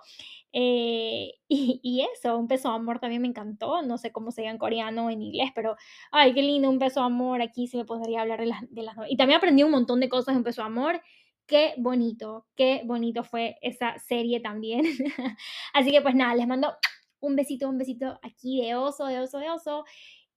Eh, 0.52 1.34
y, 1.48 2.06
eso, 2.14 2.38
un 2.38 2.48
beso 2.48 2.70
amor 2.70 3.00
también 3.00 3.22
me 3.22 3.28
encantó. 3.28 3.82
No 3.82 3.98
sé 3.98 4.12
cómo 4.12 4.32
se 4.32 4.42
diga 4.42 4.52
en 4.52 4.58
coreano 4.58 5.06
o 5.06 5.10
en 5.10 5.22
inglés, 5.22 5.52
pero 5.54 5.76
ay, 6.12 6.34
qué 6.34 6.42
lindo, 6.42 6.70
un 6.70 6.80
beso 6.80 7.02
amor. 7.02 7.42
Aquí 7.42 7.68
sí 7.68 7.78
me 7.78 7.86
podría 7.86 8.22
hablar 8.22 8.40
de 8.40 8.48
las, 8.48 8.62
de 8.70 8.82
las... 8.82 8.96
Y 9.08 9.18
también 9.18 9.38
aprendí 9.38 9.64
un 9.64 9.72
montón 9.72 10.00
de 10.00 10.10
cosas 10.10 10.34
de 10.34 10.38
un 10.38 10.44
beso 10.44 10.64
amor. 10.64 11.02
Qué 11.46 11.76
bonito, 11.78 12.48
qué 12.56 12.82
bonito 12.86 13.24
fue 13.24 13.58
esa 13.62 14.00
serie 14.00 14.40
también. 14.40 14.84
Así 15.74 15.92
que 15.92 16.02
pues 16.02 16.16
nada, 16.16 16.34
les 16.34 16.48
mando 16.48 16.74
un 17.20 17.36
besito, 17.36 17.70
un 17.70 17.78
besito 17.78 18.20
aquí 18.24 18.62
de 18.62 18.76
oso, 18.76 19.06
de 19.06 19.20
oso, 19.20 19.38
de 19.38 19.50
oso. 19.52 19.86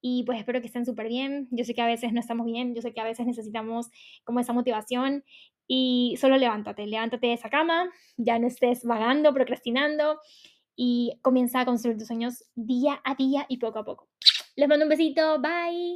Y 0.01 0.23
pues 0.23 0.39
espero 0.39 0.61
que 0.61 0.67
estén 0.67 0.85
súper 0.85 1.07
bien. 1.07 1.47
Yo 1.51 1.65
sé 1.65 1.73
que 1.73 1.81
a 1.81 1.87
veces 1.87 2.13
no 2.13 2.19
estamos 2.19 2.45
bien, 2.45 2.73
yo 2.75 2.81
sé 2.81 2.93
que 2.93 3.01
a 3.01 3.05
veces 3.05 3.25
necesitamos 3.25 3.89
como 4.23 4.39
esa 4.39 4.53
motivación. 4.53 5.23
Y 5.67 6.15
solo 6.19 6.37
levántate, 6.37 6.87
levántate 6.87 7.27
de 7.27 7.33
esa 7.33 7.49
cama, 7.49 7.91
ya 8.17 8.39
no 8.39 8.47
estés 8.47 8.83
vagando, 8.83 9.33
procrastinando 9.33 10.19
y 10.75 11.19
comienza 11.21 11.59
a 11.59 11.65
construir 11.65 11.97
tus 11.97 12.07
sueños 12.07 12.45
día 12.55 13.01
a 13.03 13.13
día 13.13 13.45
y 13.49 13.57
poco 13.57 13.79
a 13.79 13.85
poco. 13.85 14.09
Les 14.55 14.67
mando 14.67 14.85
un 14.85 14.89
besito, 14.89 15.39
bye. 15.39 15.87